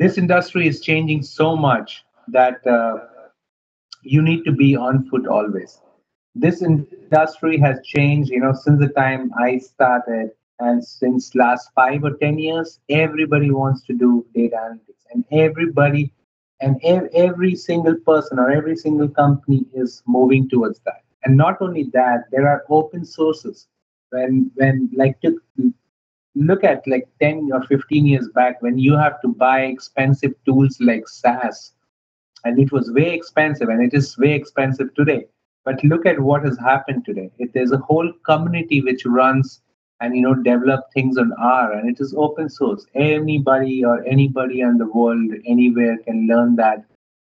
this 0.00 0.18
industry 0.18 0.66
is 0.66 0.80
changing 0.80 1.22
so 1.22 1.54
much 1.54 2.04
that 2.26 2.66
uh, 2.66 2.98
you 4.04 4.22
need 4.22 4.44
to 4.44 4.52
be 4.52 4.76
on 4.76 5.08
foot 5.08 5.26
always. 5.26 5.80
This 6.34 6.62
industry 6.62 7.58
has 7.58 7.80
changed 7.84 8.30
you 8.30 8.40
know 8.40 8.52
since 8.52 8.80
the 8.80 8.88
time 8.88 9.30
i 9.38 9.58
started 9.58 10.30
and 10.60 10.84
since 10.84 11.34
last 11.34 11.70
5 11.74 12.04
or 12.04 12.12
10 12.22 12.38
years 12.38 12.80
everybody 12.90 13.50
wants 13.50 13.82
to 13.86 13.94
do 13.94 14.26
data 14.34 14.56
analytics 14.66 15.04
and 15.12 15.24
everybody 15.32 16.12
and 16.60 16.80
ev- 16.84 17.08
every 17.14 17.54
single 17.54 17.96
person 18.10 18.38
or 18.38 18.50
every 18.50 18.76
single 18.76 19.08
company 19.08 19.64
is 19.74 20.02
moving 20.06 20.48
towards 20.48 20.80
that. 20.86 21.02
And 21.24 21.36
not 21.36 21.60
only 21.62 21.84
that 21.94 22.24
there 22.32 22.48
are 22.48 22.64
open 22.70 23.04
sources. 23.04 23.68
When 24.10 24.50
when 24.56 24.90
like 24.96 25.20
to 25.22 25.40
look 26.36 26.64
at 26.64 26.86
like 26.86 27.08
10 27.20 27.50
or 27.52 27.62
15 27.64 28.06
years 28.06 28.28
back 28.34 28.62
when 28.62 28.78
you 28.78 28.96
have 28.96 29.20
to 29.22 29.28
buy 29.28 29.62
expensive 29.62 30.32
tools 30.46 30.78
like 30.80 31.04
SAS, 31.08 31.73
and 32.44 32.58
it 32.58 32.72
was 32.72 32.90
way 32.92 33.12
expensive, 33.14 33.68
and 33.68 33.82
it 33.82 33.96
is 33.96 34.16
way 34.18 34.32
expensive 34.32 34.94
today. 34.94 35.26
But 35.64 35.82
look 35.82 36.04
at 36.06 36.20
what 36.20 36.44
has 36.44 36.58
happened 36.58 37.04
today. 37.04 37.30
It, 37.38 37.52
there's 37.54 37.72
a 37.72 37.78
whole 37.78 38.12
community 38.26 38.82
which 38.82 39.06
runs 39.06 39.62
and 40.00 40.14
you 40.14 40.22
know 40.22 40.34
develop 40.34 40.84
things 40.92 41.16
on 41.16 41.32
R, 41.38 41.72
and 41.72 41.88
it 41.88 42.00
is 42.00 42.14
open 42.16 42.48
source. 42.48 42.86
Anybody 42.94 43.84
or 43.84 44.04
anybody 44.04 44.60
in 44.60 44.78
the 44.78 44.86
world, 44.86 45.30
anywhere, 45.46 45.98
can 45.98 46.26
learn 46.26 46.56
that 46.56 46.84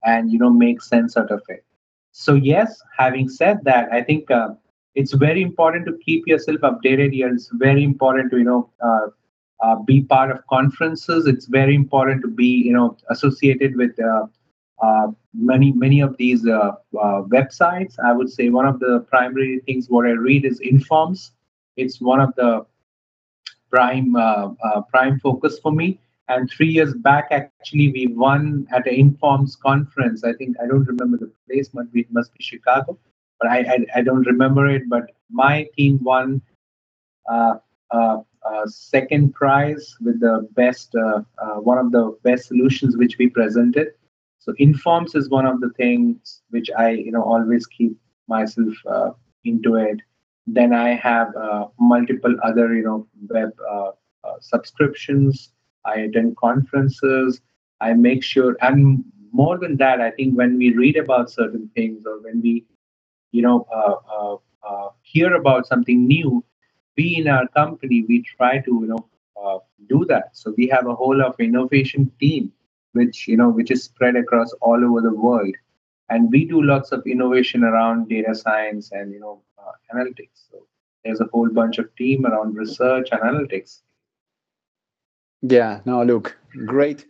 and 0.04 0.30
you 0.30 0.38
know 0.38 0.50
make 0.50 0.82
sense 0.82 1.16
out 1.16 1.30
of 1.30 1.42
it. 1.48 1.64
So 2.12 2.34
yes, 2.34 2.82
having 2.98 3.28
said 3.28 3.60
that, 3.64 3.92
I 3.92 4.02
think. 4.02 4.30
Uh, 4.30 4.50
it's 4.96 5.12
very 5.12 5.42
important 5.42 5.84
to 5.86 5.98
keep 6.04 6.26
yourself 6.26 6.60
updated 6.62 7.12
here. 7.12 7.28
It's 7.32 7.50
very 7.52 7.84
important 7.84 8.30
to 8.30 8.38
you 8.38 8.44
know 8.44 8.70
uh, 8.82 9.08
uh, 9.60 9.76
be 9.76 10.00
part 10.02 10.30
of 10.30 10.46
conferences. 10.46 11.26
It's 11.26 11.44
very 11.44 11.74
important 11.74 12.22
to 12.22 12.28
be 12.28 12.46
you 12.46 12.72
know 12.72 12.96
associated 13.10 13.76
with 13.76 13.98
uh 14.00 14.26
many 15.34 15.72
many 15.72 16.00
of 16.00 16.16
these 16.16 16.46
uh, 16.46 16.72
uh, 17.00 17.22
websites. 17.36 17.94
I 18.02 18.12
would 18.12 18.30
say 18.30 18.48
one 18.48 18.66
of 18.66 18.78
the 18.80 19.06
primary 19.08 19.60
things 19.66 19.88
what 19.88 20.06
I 20.06 20.10
read 20.10 20.44
is 20.44 20.60
Informs. 20.60 21.32
It's 21.76 22.00
one 22.00 22.20
of 22.20 22.34
the 22.36 22.66
prime 23.70 24.14
prime 24.90 25.20
focus 25.20 25.58
for 25.58 25.72
me. 25.72 26.00
And 26.28 26.50
three 26.50 26.68
years 26.68 26.92
back, 26.92 27.28
actually, 27.30 27.92
we 27.92 28.08
won 28.08 28.66
at 28.72 28.86
an 28.88 28.94
Informs 28.94 29.54
conference. 29.54 30.24
I 30.24 30.32
think 30.32 30.56
I 30.60 30.66
don't 30.66 30.84
remember 30.84 31.18
the 31.18 31.30
place, 31.46 31.68
but 31.68 31.86
it 31.94 32.10
must 32.10 32.32
be 32.34 32.42
Chicago 32.42 32.98
but 33.40 33.50
I, 33.50 33.58
I, 33.58 33.86
I 33.96 34.02
don't 34.02 34.26
remember 34.26 34.66
it. 34.66 34.88
But 34.88 35.10
my 35.30 35.68
team 35.76 35.98
won 36.02 36.40
uh, 37.30 37.56
uh, 37.90 38.18
uh, 38.48 38.66
second 38.66 39.34
prize 39.34 39.96
with 40.00 40.20
the 40.20 40.48
best 40.52 40.94
uh, 40.94 41.22
uh, 41.38 41.56
one 41.60 41.78
of 41.78 41.90
the 41.92 42.16
best 42.22 42.46
solutions 42.46 42.96
which 42.96 43.18
we 43.18 43.28
presented. 43.28 43.88
So 44.46 44.54
informs 44.58 45.16
is 45.16 45.30
one 45.30 45.46
of 45.46 45.60
the 45.62 45.70
things 45.78 46.42
which 46.50 46.70
I 46.78 46.90
you 46.92 47.12
know 47.12 47.24
always 47.24 47.66
keep 47.66 47.98
myself 48.28 48.74
uh, 48.90 49.10
into 49.44 49.76
it. 49.76 50.00
Then 50.48 50.74
I 50.74 50.94
have 50.96 51.34
multiple 51.80 52.36
other 52.44 52.74
you 52.76 52.84
know 52.84 53.08
web 53.30 53.52
subscriptions. 54.40 55.52
I 55.86 55.96
attend 56.08 56.38
conferences. 56.38 57.42
I 57.82 57.94
make 57.94 58.24
sure, 58.24 58.56
and 58.62 59.04
more 59.32 59.58
than 59.58 59.78
that, 59.78 60.00
I 60.02 60.12
think 60.12 60.36
when 60.38 60.58
we 60.58 60.74
read 60.74 60.96
about 60.98 61.30
certain 61.30 61.70
things 61.76 62.04
or 62.06 62.20
when 62.22 62.42
we 62.42 62.66
you 63.32 63.42
know 63.42 63.66
uh, 63.74 63.96
uh, 64.16 64.36
uh, 64.68 64.90
hear 65.02 65.34
about 65.36 65.66
something 65.68 66.06
new 66.06 66.44
we 66.98 67.16
in 67.18 67.28
our 67.28 67.48
company 67.48 68.04
we 68.08 68.22
try 68.22 68.58
to 68.60 68.72
you 68.82 68.88
know 68.88 69.08
do 69.88 70.04
that 70.06 70.30
so 70.34 70.54
we 70.58 70.68
have 70.68 70.86
a 70.88 70.94
whole 70.94 71.22
of 71.22 71.34
innovation 71.40 72.10
team 72.20 72.52
which 72.96 73.28
you 73.28 73.36
know 73.36 73.48
which 73.48 73.70
is 73.70 73.84
spread 73.84 74.16
across 74.16 74.52
all 74.60 74.84
over 74.84 75.00
the 75.00 75.14
world 75.14 75.54
and 76.08 76.30
we 76.30 76.44
do 76.44 76.62
lots 76.62 76.92
of 76.92 77.06
innovation 77.06 77.64
around 77.64 78.08
data 78.08 78.34
science 78.34 78.90
and 78.92 79.12
you 79.12 79.20
know 79.20 79.40
uh, 79.58 79.72
analytics 79.94 80.48
so 80.50 80.66
there's 81.04 81.20
a 81.20 81.28
whole 81.32 81.50
bunch 81.50 81.78
of 81.78 81.94
team 81.96 82.26
around 82.26 82.54
research 82.56 83.08
and 83.12 83.20
analytics 83.20 83.80
yeah 85.42 85.80
no 85.84 86.02
look 86.02 86.36
great 86.66 87.06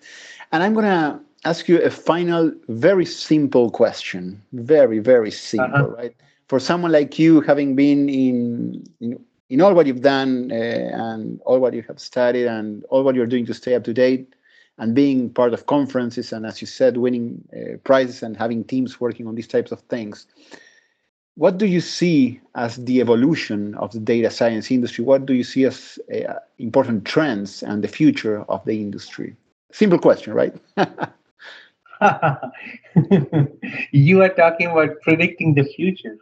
and 0.52 0.62
i'm 0.62 0.74
gonna 0.74 1.20
ask 1.46 1.68
you 1.68 1.80
a 1.80 1.90
final, 1.90 2.52
very 2.68 3.06
simple 3.06 3.70
question. 3.70 4.42
Very, 4.52 4.98
very 4.98 5.30
simple, 5.30 5.86
uh-huh. 5.86 5.96
right? 5.96 6.14
For 6.48 6.58
someone 6.58 6.92
like 6.92 7.18
you, 7.18 7.40
having 7.40 7.76
been 7.76 8.08
in, 8.08 8.84
in, 9.00 9.24
in 9.48 9.60
all 9.60 9.74
what 9.74 9.86
you've 9.86 10.02
done 10.02 10.50
uh, 10.52 10.54
and 10.54 11.40
all 11.42 11.60
what 11.60 11.74
you 11.74 11.82
have 11.82 12.00
studied 12.00 12.46
and 12.46 12.84
all 12.90 13.02
what 13.02 13.14
you're 13.14 13.26
doing 13.26 13.46
to 13.46 13.54
stay 13.54 13.74
up 13.74 13.84
to 13.84 13.94
date, 13.94 14.34
and 14.78 14.94
being 14.94 15.30
part 15.30 15.54
of 15.54 15.66
conferences 15.66 16.32
and, 16.32 16.44
as 16.46 16.60
you 16.60 16.66
said, 16.66 16.96
winning 16.96 17.42
uh, 17.54 17.76
prizes 17.84 18.22
and 18.22 18.36
having 18.36 18.64
teams 18.64 19.00
working 19.00 19.26
on 19.26 19.34
these 19.34 19.48
types 19.48 19.72
of 19.72 19.80
things, 19.82 20.26
what 21.36 21.58
do 21.58 21.66
you 21.66 21.80
see 21.80 22.40
as 22.54 22.76
the 22.76 23.00
evolution 23.00 23.74
of 23.74 23.92
the 23.92 24.00
data 24.00 24.30
science 24.30 24.70
industry? 24.70 25.04
What 25.04 25.26
do 25.26 25.34
you 25.34 25.44
see 25.44 25.64
as 25.64 25.98
uh, 26.14 26.34
important 26.58 27.04
trends 27.04 27.62
and 27.62 27.84
the 27.84 27.88
future 27.88 28.42
of 28.48 28.64
the 28.64 28.80
industry? 28.80 29.36
Simple 29.70 29.98
question, 29.98 30.32
right? 30.32 30.54
you 33.92 34.22
are 34.22 34.30
talking 34.30 34.68
about 34.68 35.00
predicting 35.02 35.54
the 35.54 35.64
future. 35.64 36.16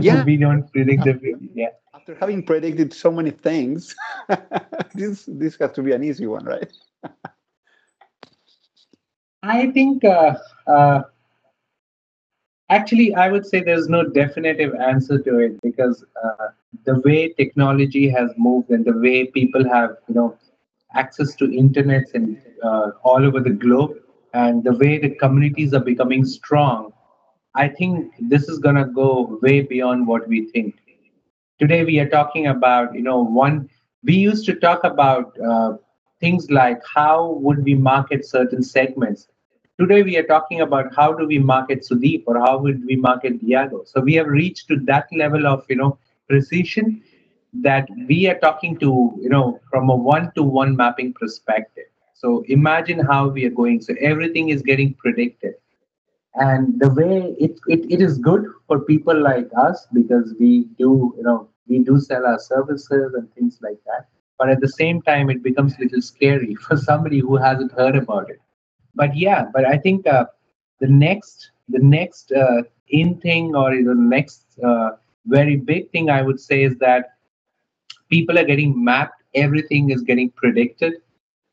Yeah. 0.00 0.22
we 0.26 0.36
don't 0.36 0.70
predict 0.72 1.04
the 1.04 1.14
future. 1.14 1.40
Yeah. 1.54 1.70
After 1.94 2.14
having 2.14 2.44
predicted 2.44 2.92
so 2.92 3.10
many 3.10 3.30
things, 3.30 3.94
this 4.94 5.24
this 5.26 5.56
has 5.56 5.72
to 5.72 5.82
be 5.82 5.92
an 5.92 6.02
easy 6.04 6.26
one, 6.26 6.44
right? 6.44 6.70
I 9.42 9.70
think 9.72 10.04
uh, 10.04 10.34
uh, 10.66 11.02
actually, 12.70 13.14
I 13.14 13.28
would 13.30 13.46
say 13.46 13.62
there's 13.62 13.88
no 13.88 14.04
definitive 14.04 14.74
answer 14.74 15.18
to 15.18 15.38
it 15.38 15.60
because 15.62 16.04
uh, 16.24 16.48
the 16.84 17.00
way 17.00 17.32
technology 17.32 18.08
has 18.08 18.30
moved 18.36 18.70
and 18.70 18.84
the 18.84 18.96
way 18.98 19.26
people 19.26 19.68
have, 19.68 19.90
you 20.08 20.14
know, 20.14 20.36
access 20.94 21.34
to 21.36 21.52
internet 21.52 22.04
and 22.14 22.38
uh, 22.62 22.90
all 23.02 23.24
over 23.24 23.40
the 23.40 23.50
globe, 23.50 23.92
and 24.34 24.64
the 24.64 24.72
way 24.76 24.98
the 24.98 25.10
communities 25.10 25.72
are 25.74 25.80
becoming 25.84 26.24
strong, 26.24 26.92
I 27.54 27.68
think 27.68 28.12
this 28.20 28.48
is 28.48 28.58
going 28.58 28.76
to 28.76 28.84
go 28.86 29.38
way 29.42 29.60
beyond 29.62 30.06
what 30.06 30.28
we 30.28 30.50
think. 30.50 30.74
Today, 31.58 31.84
we 31.84 31.98
are 32.00 32.08
talking 32.08 32.46
about, 32.48 32.94
you 32.94 33.02
know, 33.02 33.22
one, 33.22 33.68
we 34.04 34.14
used 34.14 34.44
to 34.46 34.54
talk 34.54 34.84
about 34.84 35.32
uh, 35.40 35.74
things 36.22 36.50
like 36.50 36.80
how 36.94 37.32
would 37.44 37.64
we 37.64 37.74
market 37.74 38.24
certain 38.24 38.62
segments. 38.62 39.28
Today, 39.80 40.02
we 40.04 40.16
are 40.16 40.22
talking 40.22 40.60
about 40.60 40.94
how 40.94 41.12
do 41.12 41.26
we 41.26 41.38
market 41.38 41.84
Sudeep 41.90 42.24
or 42.26 42.38
how 42.38 42.58
would 42.58 42.84
we 42.86 42.94
market 42.94 43.40
Diego. 43.40 43.82
So 43.84 44.00
we 44.00 44.14
have 44.14 44.28
reached 44.28 44.68
to 44.68 44.76
that 44.90 45.08
level 45.12 45.46
of, 45.46 45.64
you 45.68 45.76
know, 45.76 45.98
precision 46.28 47.02
that 47.62 47.88
we 48.08 48.28
are 48.28 48.38
talking 48.38 48.78
to, 48.78 49.18
you 49.20 49.28
know, 49.28 49.58
from 49.68 49.90
a 49.90 49.96
one 49.96 50.30
to 50.36 50.44
one 50.44 50.76
mapping 50.76 51.12
perspective. 51.12 51.86
So 52.14 52.44
imagine 52.48 53.00
how 53.00 53.28
we 53.28 53.44
are 53.46 53.56
going. 53.62 53.80
So 53.80 53.94
everything 54.00 54.50
is 54.50 54.62
getting 54.62 54.94
predicted. 54.94 55.54
And 56.34 56.78
the 56.78 56.90
way 56.90 57.34
it, 57.40 57.58
it, 57.66 57.90
it 57.90 58.00
is 58.00 58.18
good 58.18 58.46
for 58.68 58.80
people 58.80 59.20
like 59.20 59.50
us 59.58 59.88
because 59.92 60.34
we 60.38 60.66
do, 60.78 61.12
you 61.16 61.24
know, 61.24 61.48
we 61.66 61.80
do 61.80 61.98
sell 61.98 62.24
our 62.24 62.38
services 62.38 63.14
and 63.14 63.32
things 63.34 63.58
like 63.60 63.78
that. 63.86 64.06
But 64.42 64.54
at 64.54 64.62
the 64.62 64.70
same 64.70 65.02
time, 65.02 65.30
it 65.30 65.44
becomes 65.44 65.78
a 65.78 65.84
little 65.84 66.02
scary 66.02 66.56
for 66.68 66.78
somebody 66.78 67.20
who 67.20 67.36
hasn't 67.36 67.72
heard 67.72 67.96
about 67.96 68.30
it. 68.30 68.40
But 68.94 69.16
yeah, 69.16 69.46
but 69.54 69.66
I 69.66 69.78
think 69.78 70.06
uh, 70.08 70.26
the 70.80 70.88
next 70.88 71.52
the 71.70 71.80
next 71.80 72.32
uh, 72.32 72.62
in 72.88 73.20
thing 73.20 73.56
or 73.56 73.70
the 73.70 73.96
next 73.96 74.46
uh, 74.64 74.90
very 75.26 75.56
big 75.56 75.90
thing 75.92 76.10
I 76.10 76.22
would 76.22 76.40
say 76.40 76.64
is 76.64 76.76
that 76.78 77.12
people 78.10 78.38
are 78.38 78.44
getting 78.44 78.84
mapped. 78.84 79.22
Everything 79.34 79.90
is 79.90 80.02
getting 80.02 80.30
predicted. 80.30 80.94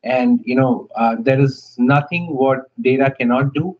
And 0.04 0.40
you 0.44 0.56
know 0.56 0.88
uh, 0.96 1.16
there 1.20 1.40
is 1.40 1.76
nothing 1.78 2.34
what 2.36 2.70
data 2.82 3.10
cannot 3.18 3.54
do 3.54 3.76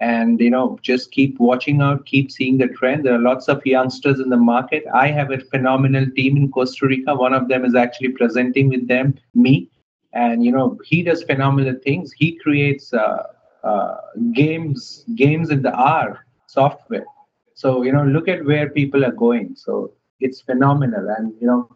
and 0.00 0.40
you 0.40 0.50
know 0.50 0.78
just 0.82 1.10
keep 1.10 1.38
watching 1.38 1.80
out 1.80 2.04
keep 2.06 2.30
seeing 2.30 2.58
the 2.58 2.68
trend. 2.68 3.04
There 3.04 3.14
are 3.14 3.18
lots 3.18 3.48
of 3.48 3.64
youngsters 3.64 4.20
in 4.20 4.28
the 4.28 4.36
market. 4.36 4.84
I 4.94 5.08
have 5.08 5.30
a 5.30 5.38
phenomenal 5.38 6.06
team 6.14 6.36
in 6.36 6.50
costa 6.52 6.86
rica. 6.86 7.14
One 7.14 7.32
of 7.32 7.48
them 7.48 7.64
is 7.64 7.74
actually 7.74 8.10
presenting 8.10 8.68
with 8.68 8.86
them 8.88 9.14
me. 9.34 9.70
And 10.12 10.44
you 10.44 10.52
know 10.52 10.78
he 10.84 11.02
does 11.02 11.22
phenomenal 11.22 11.74
things. 11.84 12.12
He 12.12 12.36
creates 12.36 12.92
uh, 12.92 13.22
uh, 13.64 13.96
games 14.32 15.04
games 15.14 15.50
in 15.50 15.62
the 15.62 15.72
r 15.72 16.26
software. 16.46 17.06
So 17.54 17.82
you 17.82 17.92
know 17.92 18.04
look 18.04 18.28
at 18.28 18.44
where 18.44 18.68
people 18.70 19.04
are 19.04 19.12
going. 19.12 19.54
So 19.56 19.92
it's 20.20 20.40
phenomenal. 20.42 21.08
And 21.16 21.32
you 21.40 21.46
know 21.46 21.70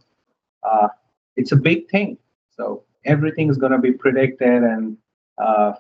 uh, 0.63 0.89
it's 1.37 1.53
a 1.53 1.57
big 1.57 1.89
thing. 1.91 2.19
So 2.51 2.85
everything 3.07 3.49
is 3.49 3.57
going 3.57 3.73
to 3.73 3.79
be 3.79 3.93
predicted 3.93 4.63
and 4.63 4.97
uh, 5.39 5.73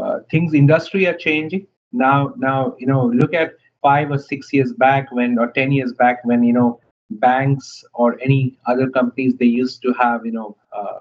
uh, 0.00 0.20
things 0.30 0.54
industry 0.54 1.06
are 1.06 1.14
changing 1.14 1.66
now 1.92 2.32
now 2.36 2.74
you 2.78 2.86
know 2.86 3.06
look 3.06 3.34
at 3.34 3.54
five 3.82 4.10
or 4.10 4.18
six 4.18 4.52
years 4.52 4.72
back 4.72 5.10
when 5.12 5.38
or 5.38 5.50
10 5.52 5.72
years 5.72 5.92
back 5.92 6.24
when 6.24 6.42
you 6.42 6.52
know 6.52 6.80
banks 7.10 7.84
or 7.94 8.18
any 8.20 8.58
other 8.66 8.88
companies 8.88 9.34
they 9.36 9.46
used 9.46 9.82
to 9.82 9.92
have 9.94 10.24
you 10.24 10.32
know 10.32 10.56
uh, 10.76 10.98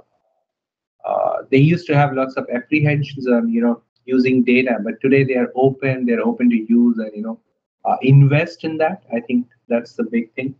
uh, 1.05 1.37
they 1.51 1.57
used 1.57 1.85
to 1.87 1.95
have 1.95 2.13
lots 2.13 2.35
of 2.35 2.47
apprehensions 2.53 3.27
on 3.27 3.49
you 3.49 3.61
know 3.61 3.81
using 4.05 4.43
data. 4.43 4.77
But 4.83 4.99
today 5.01 5.23
they 5.23 5.35
are 5.35 5.51
open 5.55 6.05
they're 6.05 6.25
open 6.25 6.49
to 6.49 6.55
use 6.55 6.97
and 6.97 7.11
you 7.15 7.21
know 7.21 7.39
uh, 7.85 7.97
invest 8.01 8.63
in 8.63 8.77
that. 8.77 9.03
I 9.13 9.19
think 9.21 9.47
that's 9.67 9.93
the 9.93 10.03
big 10.03 10.33
thing. 10.33 10.55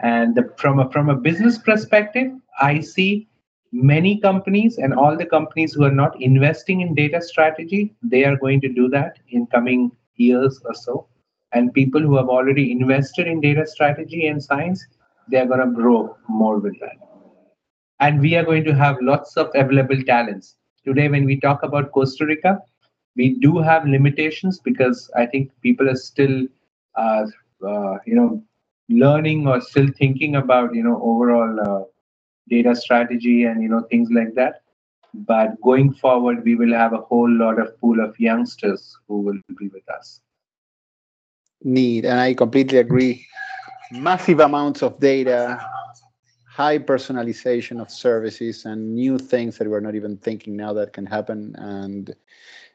And 0.00 0.34
the, 0.34 0.52
from 0.56 0.78
a 0.78 0.90
from 0.90 1.08
a 1.08 1.16
business 1.16 1.58
perspective 1.58 2.30
i 2.60 2.80
see 2.80 3.26
many 3.72 4.18
companies 4.20 4.78
and 4.78 4.94
all 4.94 5.16
the 5.16 5.26
companies 5.26 5.74
who 5.74 5.84
are 5.84 5.90
not 6.02 6.20
investing 6.20 6.80
in 6.80 6.94
data 6.94 7.20
strategy 7.20 7.94
they 8.02 8.24
are 8.24 8.36
going 8.36 8.60
to 8.60 8.68
do 8.68 8.88
that 8.88 9.18
in 9.30 9.46
coming 9.46 9.90
years 10.16 10.60
or 10.64 10.74
so. 10.74 11.06
And 11.52 11.72
people 11.72 12.00
who 12.00 12.16
have 12.16 12.28
already 12.28 12.72
invested 12.72 13.26
in 13.26 13.40
data 13.40 13.66
strategy 13.66 14.26
and 14.28 14.42
science 14.42 14.84
they 15.28 15.38
are 15.38 15.46
going 15.46 15.60
to 15.60 15.72
grow 15.74 16.16
more 16.28 16.58
with 16.58 16.78
that. 16.80 16.96
And 18.00 18.20
we 18.20 18.34
are 18.36 18.44
going 18.44 18.64
to 18.64 18.74
have 18.74 18.96
lots 19.00 19.36
of 19.36 19.50
available 19.54 20.02
talents. 20.02 20.56
Today 20.84 21.08
when 21.08 21.24
we 21.24 21.40
talk 21.40 21.62
about 21.62 21.92
costa 21.92 22.26
rica 22.26 22.58
we 23.16 23.34
do 23.40 23.58
have 23.58 23.86
limitations 23.86 24.60
because 24.60 25.10
i 25.16 25.26
think 25.26 25.50
people 25.62 25.88
are 25.88 25.96
still 25.96 26.36
uh, 26.96 27.24
uh, 27.70 27.96
you 28.06 28.14
know 28.14 28.42
learning 28.88 29.46
or 29.46 29.60
still 29.60 29.88
thinking 29.98 30.36
about 30.36 30.74
you 30.74 30.82
know 30.82 30.98
overall 31.02 31.60
uh, 31.68 31.82
data 32.48 32.74
strategy 32.74 33.44
and 33.44 33.62
you 33.62 33.68
know 33.68 33.82
things 33.90 34.08
like 34.10 34.34
that. 34.34 34.62
But 35.14 35.60
going 35.62 35.94
forward 35.94 36.44
we 36.44 36.54
will 36.54 36.74
have 36.74 36.92
a 36.92 36.98
whole 36.98 37.30
lot 37.30 37.58
of 37.58 37.78
pool 37.80 38.00
of 38.00 38.18
youngsters 38.18 38.96
who 39.08 39.20
will 39.20 39.40
be 39.58 39.68
with 39.68 39.88
us. 39.90 40.20
Need 41.62 42.04
and 42.04 42.20
i 42.20 42.34
completely 42.34 42.78
agree. 42.78 43.26
Massive 43.92 44.40
amounts 44.40 44.82
of 44.82 44.98
data 45.00 45.60
high 46.50 46.78
personalization 46.78 47.80
of 47.82 47.90
services 47.90 48.64
and 48.64 48.94
new 48.94 49.18
things 49.18 49.58
that 49.58 49.68
we're 49.68 49.80
not 49.80 49.94
even 49.94 50.16
thinking 50.16 50.56
now 50.56 50.72
that 50.72 50.94
can 50.94 51.04
happen. 51.04 51.54
And 51.58 52.14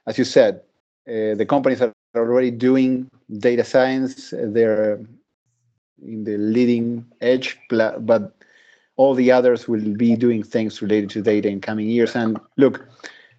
as 0.07 0.17
you 0.17 0.23
said 0.23 0.61
uh, 1.07 1.35
the 1.35 1.45
companies 1.47 1.81
are 1.81 1.93
already 2.15 2.51
doing 2.51 3.09
data 3.39 3.63
science 3.63 4.31
they're 4.31 4.99
in 6.03 6.23
the 6.23 6.37
leading 6.37 7.05
edge 7.21 7.57
but 7.69 8.35
all 9.01 9.15
the 9.15 9.31
others 9.31 9.67
will 9.67 9.95
be 9.95 10.15
doing 10.15 10.43
things 10.43 10.79
related 10.79 11.09
to 11.09 11.23
data 11.23 11.49
in 11.49 11.59
coming 11.59 11.87
years. 11.87 12.15
And 12.15 12.39
look, 12.57 12.87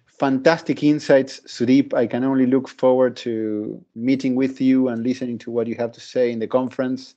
fantastic 0.07 0.83
insights, 0.83 1.39
Sudeep. 1.47 1.93
I 1.93 2.05
can 2.05 2.25
only 2.25 2.45
look 2.45 2.67
forward 2.67 3.15
to 3.27 3.81
meeting 3.95 4.35
with 4.35 4.59
you 4.59 4.89
and 4.89 5.01
listening 5.03 5.37
to 5.37 5.51
what 5.51 5.67
you 5.67 5.75
have 5.75 5.93
to 5.93 6.01
say 6.01 6.33
in 6.33 6.39
the 6.39 6.47
conference. 6.47 7.15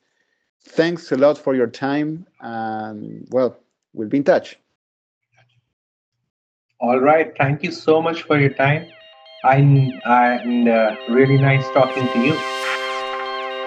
Thanks 0.62 1.10
a 1.10 1.16
lot 1.16 1.36
for 1.36 1.56
your 1.56 1.66
time. 1.66 2.24
And 2.40 3.26
well, 3.32 3.58
we'll 3.94 4.08
be 4.08 4.18
in 4.18 4.24
touch. 4.24 4.56
All 6.78 7.00
right. 7.00 7.36
Thank 7.36 7.64
you 7.64 7.72
so 7.72 8.00
much 8.00 8.22
for 8.22 8.38
your 8.38 8.54
time. 8.54 8.86
I'm, 9.42 9.90
and 10.04 10.68
uh, 10.68 10.94
really 11.08 11.38
nice 11.38 11.66
talking 11.74 12.06
to 12.06 12.18
you. 12.20 12.75